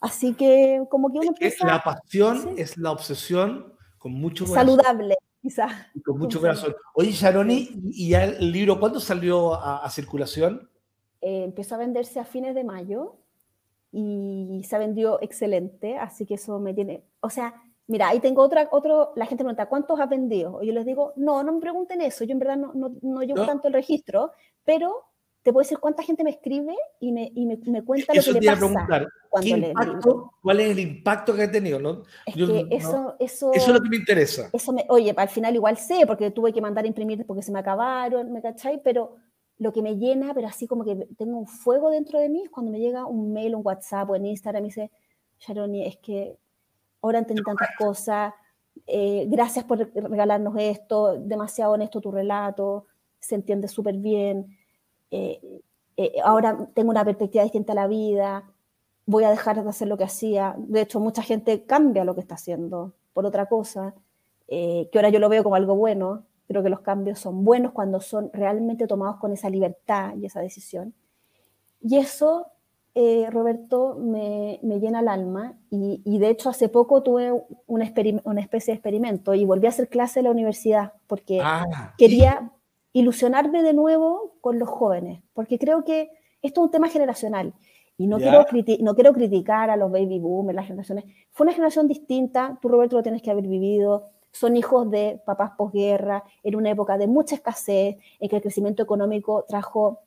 Así 0.04 0.34
que 0.34 0.84
como 0.90 1.10
que 1.10 1.20
uno 1.20 1.30
empieza... 1.30 1.66
La 1.66 1.82
pasión 1.82 2.56
es 2.58 2.78
la 2.78 2.92
obsesión 2.92 3.74
con 3.98 4.12
mucho 4.12 4.46
corazón. 4.46 4.78
Saludable, 4.78 5.16
quizás. 5.42 5.72
Con 6.04 6.20
mucho 6.20 6.42
corazón. 6.42 6.76
Oye, 6.94 7.12
Sharoni, 7.12 7.70
¿y 7.86 8.10
ya 8.10 8.26
el 8.26 8.52
libro 8.52 8.82
cuándo 8.82 9.00
salió 9.00 9.54
a, 9.54 9.90
circulación? 9.90 10.70
Eh, 11.22 11.46
empezó 11.46 11.76
a 11.76 11.78
venderse 11.78 12.20
a 12.20 12.26
fines 12.26 12.54
de 12.54 12.66
mayo 12.66 13.16
y 13.94 14.62
se 14.68 14.78
vendió 14.78 15.22
excelente, 15.22 15.98
así 15.98 16.26
que 16.26 16.34
eso 16.34 16.60
me 16.60 16.74
tiene... 16.74 17.06
O 17.22 17.30
sea, 17.30 17.54
mira, 17.88 18.10
ahí 18.10 18.20
tengo 18.20 18.42
otra, 18.42 18.68
otro, 18.74 19.14
la 19.16 19.26
gente 19.26 19.46
me 19.46 19.52
pregunta, 19.52 19.70
¿cuántos 19.70 20.02
has 20.02 20.10
vendido? 20.10 20.62
Y 20.62 20.68
yo 20.68 20.74
les 20.74 20.86
digo, 20.86 21.14
no, 21.16 21.44
no 21.44 21.54
me 21.54 21.62
pregunten 21.62 22.02
eso, 22.02 22.26
yo 22.26 22.34
en 22.34 22.40
verdad 22.40 22.58
no, 22.58 22.74
no, 22.74 22.94
no 23.02 23.24
llevo 23.24 23.46
tanto 23.46 23.70
el 23.70 23.74
registro, 23.74 24.34
pero 24.66 25.13
te 25.44 25.52
puedo 25.52 25.64
decir 25.64 25.78
cuánta 25.78 26.04
gente 26.04 26.24
me 26.24 26.30
escribe 26.30 26.74
y 27.02 27.12
me, 27.12 27.30
y 27.36 27.46
me, 27.46 27.58
me 27.66 27.84
cuenta 27.84 28.14
lo 28.14 28.24
que 28.24 28.32
le 28.32 28.48
pasa. 28.48 28.60
Preguntar, 28.60 29.08
¿Cuál 30.42 30.60
es 30.62 30.72
el 30.72 30.80
impacto 30.80 31.36
que 31.36 31.44
ha 31.44 31.52
tenido? 31.52 31.80
¿no? 31.80 32.04
Es 32.26 32.36
que 32.36 32.68
eso, 32.72 33.16
eso, 33.20 33.52
eso, 33.52 33.52
es 33.54 33.68
lo 33.68 33.82
que 33.82 33.90
me 33.90 33.98
interesa. 33.98 34.50
Eso 34.54 34.72
me, 34.72 34.86
oye, 34.88 35.14
al 35.16 35.30
final 35.30 35.54
igual 35.54 35.78
sé, 35.78 36.06
porque 36.08 36.32
tuve 36.32 36.54
que 36.54 36.62
mandar 36.62 36.86
a 36.86 36.88
imprimir 36.88 37.26
porque 37.26 37.42
se 37.42 37.52
me 37.52 37.60
acabaron, 37.60 38.32
¿me 38.32 38.42
cachai? 38.42 38.82
Pero 38.82 39.18
lo 39.58 39.74
que 39.74 39.82
me 39.82 39.98
llena, 39.98 40.34
pero 40.34 40.48
así 40.48 40.66
como 40.66 40.86
que 40.86 41.08
tengo 41.18 41.38
un 41.38 41.48
fuego 41.48 41.90
dentro 41.90 42.20
de 42.20 42.30
mí, 42.30 42.44
es 42.44 42.50
cuando 42.50 42.72
me 42.72 42.80
llega 42.80 43.06
un 43.06 43.34
mail, 43.34 43.56
un 43.56 43.66
WhatsApp 43.66 44.10
o 44.10 44.16
en 44.16 44.28
Instagram 44.28 44.64
y 44.64 44.68
dice, 44.68 44.92
Sharoni, 45.40 45.86
es 45.86 45.98
que 45.98 46.38
ahora 47.02 47.20
entendí 47.20 47.44
tantas 47.44 47.70
cosas, 47.78 48.34
eh, 48.88 49.26
gracias 49.28 49.66
por 49.66 49.78
regalarnos 49.94 50.56
esto, 50.58 51.18
demasiado 51.20 51.74
honesto 51.74 52.00
tu 52.00 52.12
relato, 52.12 52.86
se 53.20 53.36
entiende 53.36 53.68
súper 53.68 53.98
bien 53.98 54.58
eh, 55.14 55.62
eh, 55.96 56.16
ahora 56.24 56.70
tengo 56.74 56.90
una 56.90 57.06
perspectiva 57.06 57.44
distinta 57.44 57.74
a 57.74 57.76
la 57.76 57.88
vida, 57.88 58.50
voy 59.06 59.24
a 59.26 59.30
dejar 59.30 59.62
de 59.62 59.70
hacer 59.70 59.88
lo 59.88 59.98
que 59.98 60.04
hacía. 60.04 60.56
De 60.58 60.82
hecho, 60.82 61.00
mucha 61.00 61.22
gente 61.22 61.66
cambia 61.66 62.04
lo 62.04 62.16
que 62.16 62.22
está 62.22 62.36
haciendo 62.36 62.94
por 63.14 63.26
otra 63.28 63.46
cosa, 63.46 63.94
eh, 64.48 64.90
que 64.92 64.98
ahora 64.98 65.10
yo 65.10 65.20
lo 65.20 65.30
veo 65.30 65.44
como 65.44 65.56
algo 65.56 65.76
bueno. 65.76 66.24
Creo 66.48 66.64
que 66.64 66.70
los 66.70 66.80
cambios 66.80 67.20
son 67.20 67.46
buenos 67.46 67.74
cuando 67.74 68.02
son 68.02 68.32
realmente 68.34 68.88
tomados 68.88 69.18
con 69.18 69.32
esa 69.32 69.50
libertad 69.50 70.16
y 70.18 70.26
esa 70.26 70.42
decisión. 70.42 70.94
Y 71.80 71.98
eso, 71.98 72.48
Roberto, 73.30 73.98
me, 74.00 74.60
llena 74.64 75.00
el 75.00 75.08
alma. 75.08 75.58
Y, 75.70 76.18
de 76.18 76.30
hecho, 76.30 76.50
hace 76.50 76.70
poco 76.70 77.02
tuve 77.02 77.32
una, 77.68 77.92
una, 78.24 78.42
especie 78.42 78.74
de 78.74 78.76
experimento 78.76 79.34
y 79.34 79.46
volví 79.46 79.68
a 79.68 79.70
hacer 79.70 79.90
clase 79.90 80.20
en 80.20 80.26
la 80.26 80.32
universidad 80.32 80.94
porque 81.08 81.40
ah, 81.42 81.94
quería, 81.98 82.52
ilusionarme 82.94 83.64
de 83.64 83.74
nuevo 83.74 84.36
con 84.40 84.60
los 84.60 84.70
jóvenes, 84.70 85.22
porque 85.34 85.60
creo 85.60 85.84
que 85.84 86.12
esto 86.42 86.62
es 86.62 86.66
un 86.66 86.72
tema 86.72 86.90
generacional. 86.90 87.54
Y 87.98 88.08
no, 88.08 88.18
quiero, 88.18 88.46
no 88.80 88.96
quiero 88.96 89.14
criticar 89.14 89.70
a 89.70 89.78
los 89.78 89.92
baby 89.92 90.20
boomers, 90.20 90.56
las 90.56 90.68
generaciones. 90.68 91.06
Fue 91.32 91.46
una 91.46 91.54
generación 91.54 91.88
distinta, 91.88 92.58
tú 92.62 92.70
Roberto 92.70 92.96
lo 92.96 93.04
tienes 93.04 93.22
que 93.22 93.30
haber 93.30 93.48
vivido. 93.48 94.10
son 94.32 94.58
hijos 94.58 94.90
de 94.90 95.22
papás 95.26 95.52
posguerra, 95.56 96.24
en 96.42 96.56
una 96.56 96.72
época 96.72 96.98
de 96.98 97.06
mucha 97.06 97.36
escasez, 97.36 97.98
en 98.20 98.30
que 98.30 98.36
el 98.38 98.42
crecimiento 98.42 98.82
económico 98.82 99.46
trajo 99.48 100.00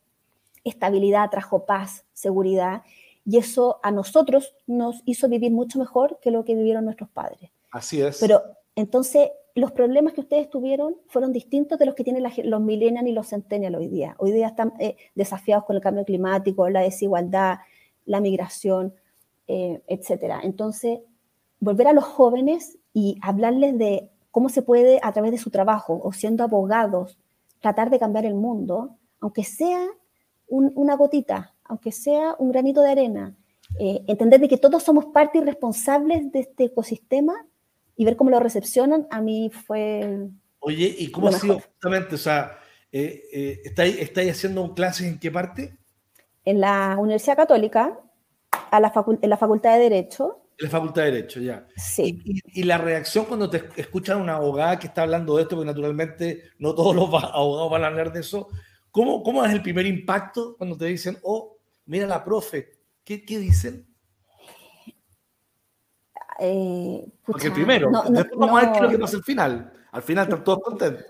estabilidad, 0.65 1.31
trajo 1.31 1.65
paz, 1.65 2.05
seguridad, 2.13 2.83
y 3.25 3.39
eso 3.39 3.79
a 3.83 3.91
nosotros 3.91 4.55
nos 4.67 5.03
hizo 5.05 5.29
vivir 5.29 5.53
mucho 5.53 5.79
mejor 5.79 6.19
que 6.21 6.31
lo 6.31 6.45
que 6.45 6.55
vivieron 6.55 6.85
nuestros 6.85 7.09
padres. 7.11 7.51
Así 7.71 8.01
es. 8.01 8.19
Pero 8.21 8.43
entonces 8.75 9.31
los 9.57 9.73
problemas 9.73 10.13
que 10.13 10.21
ustedes 10.21 10.51
tuvieron 10.51 10.97
fueron 11.09 11.33
distintos 11.33 11.79
de 11.79 11.87
los 11.87 11.95
que 11.95 12.05
tienen 12.05 12.23
los 12.23 12.61
millennials 12.61 13.09
y 13.09 13.13
los 13.13 13.31
centennials 13.31 13.79
hoy 13.79 13.89
día. 13.89 14.15
Hoy 14.19 14.31
día 14.31 14.49
están 14.49 14.75
eh, 14.79 14.97
desafiados 15.15 15.65
con 15.65 15.77
el 15.77 15.83
cambio 15.83 16.05
climático, 16.05 16.69
la 16.69 16.83
desigualdad, 16.83 17.61
la 18.05 18.21
migración, 18.21 18.95
eh, 19.49 19.81
etc. 19.87 20.41
Entonces, 20.43 21.01
volver 21.59 21.89
a 21.89 21.95
los 21.95 22.05
jóvenes 22.05 22.79
y 22.93 23.19
hablarles 23.23 23.79
de 23.79 24.11
cómo 24.31 24.51
se 24.51 24.61
puede, 24.61 25.01
a 25.03 25.11
través 25.13 25.33
de 25.33 25.39
su 25.39 25.49
trabajo 25.49 25.99
o 26.05 26.13
siendo 26.13 26.45
abogados, 26.45 27.19
tratar 27.61 27.89
de 27.89 27.99
cambiar 27.99 28.27
el 28.27 28.35
mundo, 28.35 28.99
aunque 29.21 29.43
sea 29.43 29.87
una 30.49 30.97
gotita, 30.97 31.55
aunque 31.65 31.93
sea 31.93 32.37
un 32.39 32.53
granito 32.53 32.83
de 32.83 32.91
arena, 32.91 33.35
eh, 33.81 34.05
entender 34.07 34.39
de 34.39 34.49
que 34.49 34.59
todos 34.59 34.83
somos 34.83 35.07
parte 35.07 35.39
y 35.39 35.41
responsables 35.41 36.31
de 36.31 36.41
este 36.41 36.65
ecosistema 36.65 37.35
y 37.97 38.05
ver 38.05 38.17
cómo 38.17 38.31
lo 38.31 38.41
recepcionan, 38.41 39.07
a 39.11 39.21
mí 39.21 39.51
fue... 39.51 40.29
Oye, 40.61 40.95
¿y 40.99 41.11
cómo 41.11 41.29
ha 41.29 41.33
sido 41.33 41.61
justamente? 41.61 42.15
O 42.15 42.19
sea, 42.19 42.59
eh, 42.93 43.23
eh, 43.33 43.61
¿estáis, 43.65 44.31
haciendo 44.31 44.63
un 44.63 44.75
clase 44.75 45.07
en 45.07 45.19
qué 45.19 45.31
parte? 45.31 45.79
En 46.45 46.61
la 46.61 46.97
Universidad 46.99 47.37
Católica, 47.37 47.99
a 48.71 48.81
la 48.81 48.93
en 49.23 49.31
la 49.31 49.37
Facultad 49.37 49.75
de 49.75 49.81
Derecho. 49.81 50.43
En 50.59 50.67
la 50.67 50.71
Facultad 50.71 51.03
de 51.03 51.13
Derecho, 51.13 51.41
ya. 51.41 51.67
Sí. 51.77 52.21
Y, 52.25 52.63
la 52.65 52.79
reacción 52.79 53.25
cuando 53.25 53.49
te 53.49 53.65
escuchan 53.77 54.21
una 54.21 54.37
abogada 54.37 54.79
que 54.79 54.89
está 54.89 55.03
hablando 55.03 55.37
de 55.37 55.43
esto, 55.43 55.57
porque 55.57 55.67
naturalmente 55.67 56.43
no 56.59 56.75
todos 56.75 56.95
los 56.95 57.07
abogados 57.07 57.71
van 57.71 57.85
a 57.85 57.87
hablar 57.87 58.13
de 58.13 58.21
eso, 58.21 58.49
¿cómo, 58.91 59.23
cómo 59.23 59.45
es 59.45 59.53
el 59.53 59.63
primer 59.63 59.87
impacto 59.87 60.57
cuando 60.57 60.77
te 60.77 60.87
dicen, 60.87 61.19
oh, 61.23 61.57
mira 61.87 62.07
la 62.07 62.25
profe, 62.25 62.73
¿qué, 63.05 63.25
qué 63.25 63.39
dicen? 63.39 63.87
Eh, 66.39 67.07
Porque 67.25 67.51
primero, 67.51 67.91
después 68.09 68.39
vamos 68.39 68.63
a 68.63 68.65
ver 68.65 68.73
qué 68.73 68.77
es 68.79 68.83
lo 68.83 68.91
que 68.91 68.99
pasa 68.99 69.17
al 69.17 69.23
final. 69.25 69.73
Al 69.93 70.03
final 70.03 70.25
están 70.25 70.45
todos 70.45 70.61
contentos. 70.61 71.07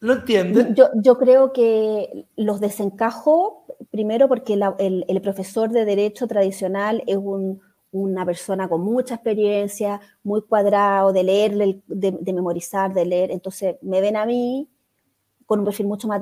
¿Lo 0.00 0.12
entienden? 0.12 0.74
Yo, 0.74 0.88
yo 1.02 1.16
creo 1.16 1.52
que 1.52 2.26
los 2.36 2.60
desencajo, 2.60 3.64
primero 3.90 4.28
porque 4.28 4.52
el, 4.52 5.04
el, 5.08 5.20
profesor 5.22 5.70
de 5.70 5.86
derecho 5.86 6.26
tradicional 6.26 7.02
es 7.06 7.16
un, 7.16 7.62
una 7.90 8.26
persona 8.26 8.68
con 8.68 8.82
mucha 8.82 9.14
experiencia, 9.14 10.00
muy 10.22 10.42
cuadrado, 10.42 11.12
de 11.12 11.22
leer, 11.22 11.54
de, 11.56 11.80
de, 11.86 12.32
memorizar, 12.34 12.92
de 12.92 13.06
leer. 13.06 13.30
Entonces 13.30 13.76
me 13.80 14.02
ven 14.02 14.16
a 14.16 14.26
mí 14.26 14.68
con 15.46 15.60
un 15.60 15.64
perfil 15.64 15.86
mucho 15.86 16.06
más 16.06 16.20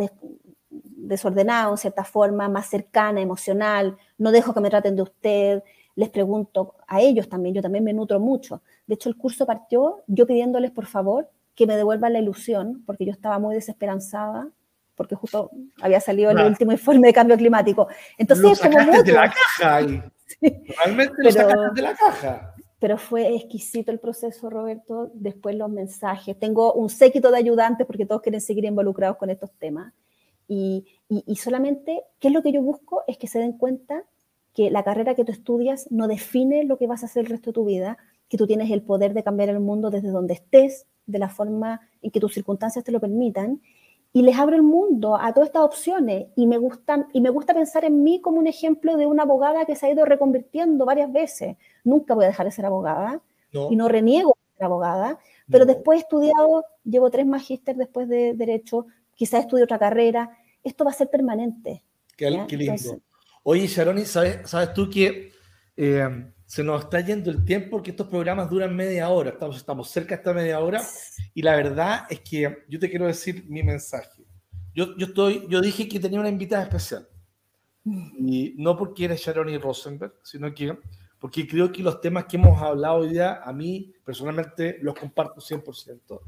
desordenado, 0.68 1.72
en 1.72 1.78
cierta 1.78 2.04
forma, 2.04 2.48
más 2.48 2.68
cercana, 2.68 3.20
emocional. 3.20 3.96
No 4.18 4.30
dejo 4.30 4.54
que 4.54 4.60
me 4.60 4.70
traten 4.70 4.94
de 4.94 5.02
usted 5.02 5.62
les 5.94 6.08
pregunto 6.10 6.74
a 6.86 7.00
ellos 7.00 7.28
también, 7.28 7.54
yo 7.54 7.62
también 7.62 7.84
me 7.84 7.92
nutro 7.92 8.18
mucho. 8.18 8.62
De 8.86 8.94
hecho, 8.94 9.08
el 9.08 9.16
curso 9.16 9.46
partió 9.46 10.02
yo 10.06 10.26
pidiéndoles, 10.26 10.70
por 10.70 10.86
favor, 10.86 11.28
que 11.54 11.66
me 11.66 11.76
devuelvan 11.76 12.14
la 12.14 12.18
ilusión, 12.18 12.82
porque 12.86 13.04
yo 13.04 13.12
estaba 13.12 13.38
muy 13.38 13.54
desesperanzada, 13.54 14.48
porque 14.94 15.14
justo 15.14 15.50
había 15.80 16.00
salido 16.00 16.30
el 16.30 16.38
último 16.38 16.72
informe 16.72 17.08
de 17.08 17.12
cambio 17.12 17.36
climático. 17.36 17.88
Entonces, 18.16 18.62
lo 18.62 18.70
como 18.70 19.02
de 19.02 19.12
la 19.12 19.30
caja 19.30 19.76
ahí. 19.76 20.02
Realmente 20.40 21.14
lo 21.18 21.32
sacaste 21.32 21.74
de 21.74 21.82
la 21.82 21.94
caja. 21.94 22.54
Pero 22.78 22.98
fue 22.98 23.34
exquisito 23.36 23.92
el 23.92 24.00
proceso, 24.00 24.50
Roberto. 24.50 25.10
Después 25.14 25.54
los 25.56 25.70
mensajes. 25.70 26.38
Tengo 26.38 26.72
un 26.72 26.88
séquito 26.88 27.30
de 27.30 27.38
ayudantes 27.38 27.86
porque 27.86 28.06
todos 28.06 28.22
quieren 28.22 28.40
seguir 28.40 28.64
involucrados 28.64 29.18
con 29.18 29.30
estos 29.30 29.52
temas. 29.52 29.92
Y, 30.48 30.84
y, 31.08 31.22
y 31.26 31.36
solamente, 31.36 32.02
¿qué 32.18 32.28
es 32.28 32.34
lo 32.34 32.42
que 32.42 32.52
yo 32.52 32.60
busco? 32.60 33.04
Es 33.06 33.18
que 33.18 33.28
se 33.28 33.38
den 33.38 33.56
cuenta 33.56 34.04
que 34.54 34.70
la 34.70 34.82
carrera 34.82 35.14
que 35.14 35.24
tú 35.24 35.32
estudias 35.32 35.90
no 35.90 36.08
define 36.08 36.64
lo 36.64 36.76
que 36.76 36.86
vas 36.86 37.02
a 37.02 37.06
hacer 37.06 37.24
el 37.24 37.30
resto 37.30 37.50
de 37.50 37.54
tu 37.54 37.64
vida, 37.64 37.98
que 38.28 38.36
tú 38.36 38.46
tienes 38.46 38.70
el 38.70 38.82
poder 38.82 39.14
de 39.14 39.22
cambiar 39.22 39.48
el 39.48 39.60
mundo 39.60 39.90
desde 39.90 40.08
donde 40.08 40.34
estés, 40.34 40.86
de 41.06 41.18
la 41.18 41.28
forma 41.28 41.80
en 42.00 42.10
que 42.10 42.20
tus 42.20 42.34
circunstancias 42.34 42.84
te 42.84 42.92
lo 42.92 43.00
permitan, 43.00 43.60
y 44.12 44.22
les 44.22 44.36
abro 44.38 44.56
el 44.56 44.62
mundo 44.62 45.16
a 45.16 45.32
todas 45.32 45.48
estas 45.48 45.62
opciones. 45.62 46.26
Y 46.36 46.46
me, 46.46 46.58
gustan, 46.58 47.06
y 47.12 47.20
me 47.20 47.30
gusta 47.30 47.54
pensar 47.54 47.84
en 47.84 48.02
mí 48.02 48.20
como 48.20 48.38
un 48.38 48.46
ejemplo 48.46 48.96
de 48.96 49.06
una 49.06 49.22
abogada 49.22 49.64
que 49.64 49.74
se 49.74 49.86
ha 49.86 49.90
ido 49.90 50.04
reconvirtiendo 50.04 50.84
varias 50.84 51.10
veces. 51.10 51.56
Nunca 51.82 52.14
voy 52.14 52.24
a 52.24 52.28
dejar 52.28 52.46
de 52.46 52.52
ser 52.52 52.66
abogada 52.66 53.22
y 53.52 53.76
no 53.76 53.88
reniego 53.88 54.36
de 54.36 54.56
ser 54.58 54.64
abogada, 54.64 55.18
pero 55.50 55.66
después 55.66 55.98
he 55.98 56.02
estudiado, 56.02 56.64
llevo 56.84 57.10
tres 57.10 57.26
magísteres 57.26 57.78
después 57.78 58.08
de 58.08 58.34
Derecho, 58.34 58.86
quizás 59.14 59.40
estudie 59.40 59.64
otra 59.64 59.78
carrera. 59.78 60.30
Esto 60.62 60.84
va 60.84 60.90
a 60.90 60.94
ser 60.94 61.08
permanente. 61.08 61.82
Qué, 62.16 62.30
lindo. 62.30 63.00
Oye, 63.44 63.66
Sharoni, 63.66 64.04
¿sabes, 64.04 64.48
¿sabes 64.48 64.72
tú 64.72 64.88
que 64.88 65.32
eh, 65.76 66.32
se 66.46 66.62
nos 66.62 66.84
está 66.84 67.00
yendo 67.00 67.30
el 67.30 67.44
tiempo 67.44 67.70
porque 67.72 67.90
estos 67.90 68.06
programas 68.06 68.48
duran 68.48 68.74
media 68.74 69.08
hora? 69.08 69.30
Estamos, 69.30 69.56
estamos 69.56 69.90
cerca 69.90 70.10
de 70.10 70.20
esta 70.20 70.32
media 70.32 70.60
hora 70.60 70.80
y 71.34 71.42
la 71.42 71.56
verdad 71.56 72.06
es 72.08 72.20
que 72.20 72.64
yo 72.68 72.78
te 72.78 72.88
quiero 72.88 73.06
decir 73.06 73.44
mi 73.48 73.62
mensaje. 73.62 74.24
Yo, 74.74 74.96
yo, 74.96 75.06
estoy, 75.06 75.46
yo 75.48 75.60
dije 75.60 75.88
que 75.88 75.98
tenía 75.98 76.20
una 76.20 76.28
invitada 76.28 76.62
especial. 76.62 77.08
Y 77.84 78.54
no 78.58 78.76
porque 78.76 79.06
eres 79.06 79.20
Sharoni 79.20 79.58
Rosenberg, 79.58 80.14
sino 80.22 80.54
que 80.54 80.78
porque 81.22 81.46
creo 81.46 81.70
que 81.70 81.84
los 81.84 82.00
temas 82.00 82.24
que 82.24 82.36
hemos 82.36 82.60
hablado 82.60 82.96
hoy 82.96 83.10
día, 83.10 83.42
a 83.44 83.52
mí 83.52 83.92
personalmente 84.04 84.78
los 84.82 84.96
comparto 84.96 85.40
100%. 85.40 86.20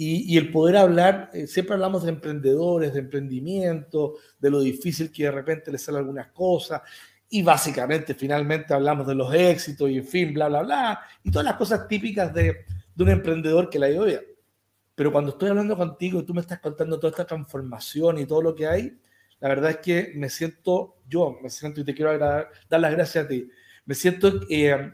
Y, 0.00 0.38
el 0.38 0.52
poder 0.52 0.76
hablar, 0.76 1.28
eh, 1.32 1.48
siempre 1.48 1.74
hablamos 1.74 2.04
de 2.04 2.10
emprendedores, 2.10 2.92
de 2.92 3.00
emprendimiento, 3.00 4.14
de 4.38 4.48
lo 4.48 4.60
difícil 4.60 5.10
que 5.10 5.24
de 5.24 5.32
repente 5.32 5.72
les 5.72 5.82
salen 5.82 6.02
algunas 6.02 6.28
cosas, 6.28 6.82
y 7.28 7.42
básicamente 7.42 8.14
finalmente 8.14 8.72
hablamos 8.72 9.08
de 9.08 9.16
los 9.16 9.34
éxitos 9.34 9.90
y 9.90 9.96
en 9.98 10.04
fin, 10.04 10.32
bla, 10.32 10.46
bla, 10.46 10.62
bla, 10.62 11.00
y 11.24 11.32
todas 11.32 11.46
las 11.46 11.56
cosas 11.56 11.88
típicas 11.88 12.32
de, 12.32 12.64
de 12.94 13.02
un 13.02 13.08
emprendedor 13.08 13.68
que 13.68 13.80
la 13.80 13.88
bien. 13.88 14.20
Pero 14.94 15.10
cuando 15.10 15.32
estoy 15.32 15.48
hablando 15.48 15.76
contigo 15.76 16.20
y 16.20 16.22
tú 16.24 16.32
me 16.32 16.42
estás 16.42 16.60
contando 16.60 17.00
toda 17.00 17.10
esta 17.10 17.26
transformación 17.26 18.18
y 18.18 18.24
todo 18.24 18.40
lo 18.40 18.54
que 18.54 18.68
hay, 18.68 18.96
la 19.40 19.48
verdad 19.48 19.70
es 19.70 19.78
que 19.78 20.12
me 20.14 20.28
siento, 20.30 20.98
yo 21.08 21.40
me 21.42 21.50
siento 21.50 21.80
y 21.80 21.84
te 21.84 21.92
quiero 21.92 22.16
dar 22.16 22.52
las 22.70 22.92
gracias 22.92 23.24
a 23.24 23.28
ti, 23.28 23.50
me 23.84 23.96
siento 23.96 24.42
eh, 24.48 24.92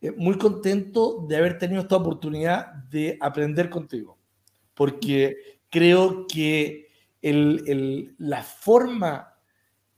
eh, 0.00 0.12
muy 0.12 0.38
contento 0.38 1.26
de 1.28 1.36
haber 1.36 1.58
tenido 1.58 1.82
esta 1.82 1.96
oportunidad 1.96 2.72
de 2.72 3.18
aprender 3.20 3.68
contigo 3.68 4.15
porque 4.76 5.58
creo 5.70 6.26
que 6.28 6.86
la 7.22 8.42
forma 8.44 9.34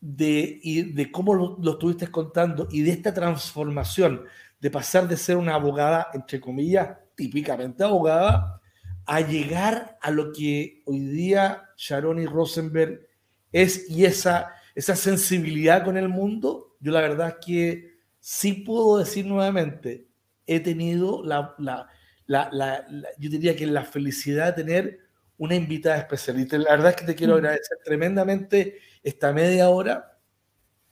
de, 0.00 0.92
de 0.94 1.12
cómo 1.12 1.34
lo, 1.34 1.72
estuviste 1.72 2.06
contando 2.10 2.68
y 2.70 2.82
de 2.82 2.92
esta 2.92 3.12
transformación 3.12 4.24
de 4.60 4.70
pasar 4.70 5.06
de 5.08 5.16
ser 5.16 5.36
una 5.36 5.54
abogada, 5.54 6.08
entre 6.14 6.40
comillas, 6.40 6.96
típicamente 7.14 7.84
abogada, 7.84 8.60
a 9.04 9.20
llegar 9.20 9.98
a 10.00 10.10
lo 10.10 10.32
que 10.32 10.82
hoy 10.86 11.00
día 11.00 11.64
Sharon 11.76 12.20
y 12.20 12.26
Rosenberg 12.26 13.06
es 13.52 13.90
y 13.90 14.04
esa, 14.04 14.52
esa 14.74 14.94
sensibilidad 14.94 15.84
con 15.84 15.96
el 15.96 16.08
mundo, 16.08 16.76
yo 16.80 16.92
la 16.92 17.00
verdad 17.00 17.36
es 17.38 17.46
que 17.46 17.98
sí 18.20 18.52
puedo 18.52 18.98
decir 18.98 19.26
nuevamente, 19.26 20.06
he 20.46 20.60
tenido 20.60 21.24
la, 21.24 21.54
la, 21.58 21.88
yo 22.28 23.30
diría 23.30 23.56
que 23.56 23.66
la 23.66 23.84
felicidad 23.84 24.54
de 24.54 24.64
tener 24.64 25.00
una 25.38 25.54
invitada 25.54 25.96
especial. 25.96 26.40
Y 26.40 26.46
la 26.46 26.70
verdad 26.70 26.90
es 26.90 26.96
que 26.96 27.06
te 27.06 27.14
quiero 27.14 27.34
mm. 27.34 27.36
agradecer 27.38 27.78
tremendamente 27.84 28.78
esta 29.02 29.32
media 29.32 29.70
hora. 29.70 30.18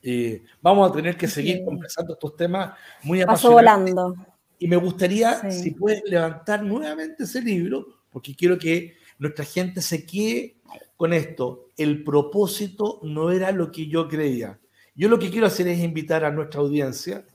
Eh, 0.02 0.42
vamos 0.62 0.90
a 0.90 0.94
tener 0.94 1.16
que 1.16 1.26
seguir 1.26 1.64
conversando 1.64 2.14
estos 2.14 2.36
temas 2.36 2.78
muy 3.02 3.20
apasionantes. 3.22 3.94
volando. 3.94 4.26
Y 4.58 4.68
me 4.68 4.76
gustaría, 4.76 5.50
si 5.50 5.72
puedes 5.72 6.02
levantar 6.06 6.62
nuevamente 6.62 7.24
ese 7.24 7.42
libro, 7.42 7.86
porque 8.10 8.34
quiero 8.34 8.58
que 8.58 8.96
nuestra 9.18 9.44
gente 9.44 9.82
se 9.82 10.06
quede 10.06 10.56
con 10.96 11.12
esto. 11.12 11.68
El 11.76 12.02
propósito 12.04 13.00
no 13.02 13.30
era 13.30 13.52
lo 13.52 13.70
que 13.70 13.86
yo 13.86 14.08
creía. 14.08 14.58
Yo 14.94 15.10
lo 15.10 15.18
que 15.18 15.30
quiero 15.30 15.46
hacer 15.46 15.68
es 15.68 15.80
invitar 15.80 16.24
a 16.24 16.30
nuestra 16.30 16.60
audiencia 16.60 17.26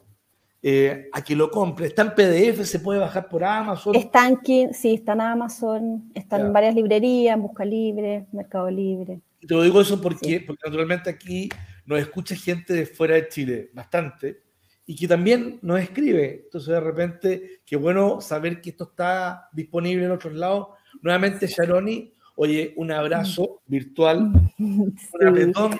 eh, 0.63 1.09
a 1.11 1.23
que 1.23 1.35
lo 1.35 1.49
compre. 1.49 1.87
Está 1.87 2.03
en 2.03 2.13
PDF, 2.13 2.63
se 2.65 2.79
puede 2.79 2.99
bajar 2.99 3.27
por 3.27 3.43
Amazon. 3.43 3.95
Está 3.95 4.27
en, 4.27 4.39
sí, 4.73 4.93
está 4.93 5.13
en 5.13 5.21
Amazon, 5.21 6.11
está 6.13 6.39
en 6.39 6.53
varias 6.53 6.75
librerías, 6.75 7.35
en 7.35 7.41
Busca 7.41 7.65
Libre, 7.65 8.27
Mercado 8.31 8.69
Libre. 8.69 9.21
te 9.39 9.55
lo 9.55 9.63
digo 9.63 9.81
eso 9.81 9.99
porque, 9.99 10.43
porque 10.45 10.61
naturalmente 10.63 11.09
aquí 11.09 11.49
nos 11.85 11.99
escucha 11.99 12.35
gente 12.35 12.73
de 12.73 12.85
fuera 12.85 13.15
de 13.15 13.27
Chile, 13.27 13.71
bastante, 13.73 14.43
y 14.85 14.95
que 14.95 15.07
también 15.07 15.57
nos 15.63 15.79
escribe. 15.79 16.43
Entonces, 16.45 16.69
de 16.69 16.79
repente, 16.79 17.61
qué 17.65 17.75
bueno 17.75 18.21
saber 18.21 18.61
que 18.61 18.69
esto 18.69 18.83
está 18.83 19.49
disponible 19.53 20.05
en 20.05 20.11
otros 20.11 20.33
lados. 20.33 20.67
Nuevamente, 21.01 21.47
Sharoni, 21.47 22.13
oye, 22.35 22.73
un 22.77 22.91
abrazo 22.91 23.61
virtual, 23.65 24.31
un 24.59 24.95
apretón. 25.27 25.79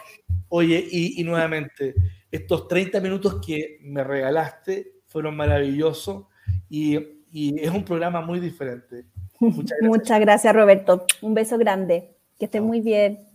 Oye, 0.50 0.86
y, 0.92 1.22
y 1.22 1.24
nuevamente, 1.24 1.94
estos 2.32 2.68
30 2.68 3.00
minutos 3.02 3.40
que 3.46 3.80
me 3.82 4.04
regalaste 4.04 4.94
fueron 5.08 5.36
maravillosos 5.36 6.26
y, 6.70 6.98
y 7.32 7.60
es 7.60 7.70
un 7.70 7.84
programa 7.84 8.22
muy 8.22 8.40
diferente. 8.40 9.06
Muchas 9.40 9.78
gracias. 9.80 9.90
Muchas 9.90 10.20
gracias, 10.20 10.56
Roberto. 10.56 11.06
Un 11.22 11.34
beso 11.34 11.58
grande. 11.58 12.16
Que 12.40 12.46
esté 12.46 12.62
muy 12.62 12.82
bien. 12.82 13.31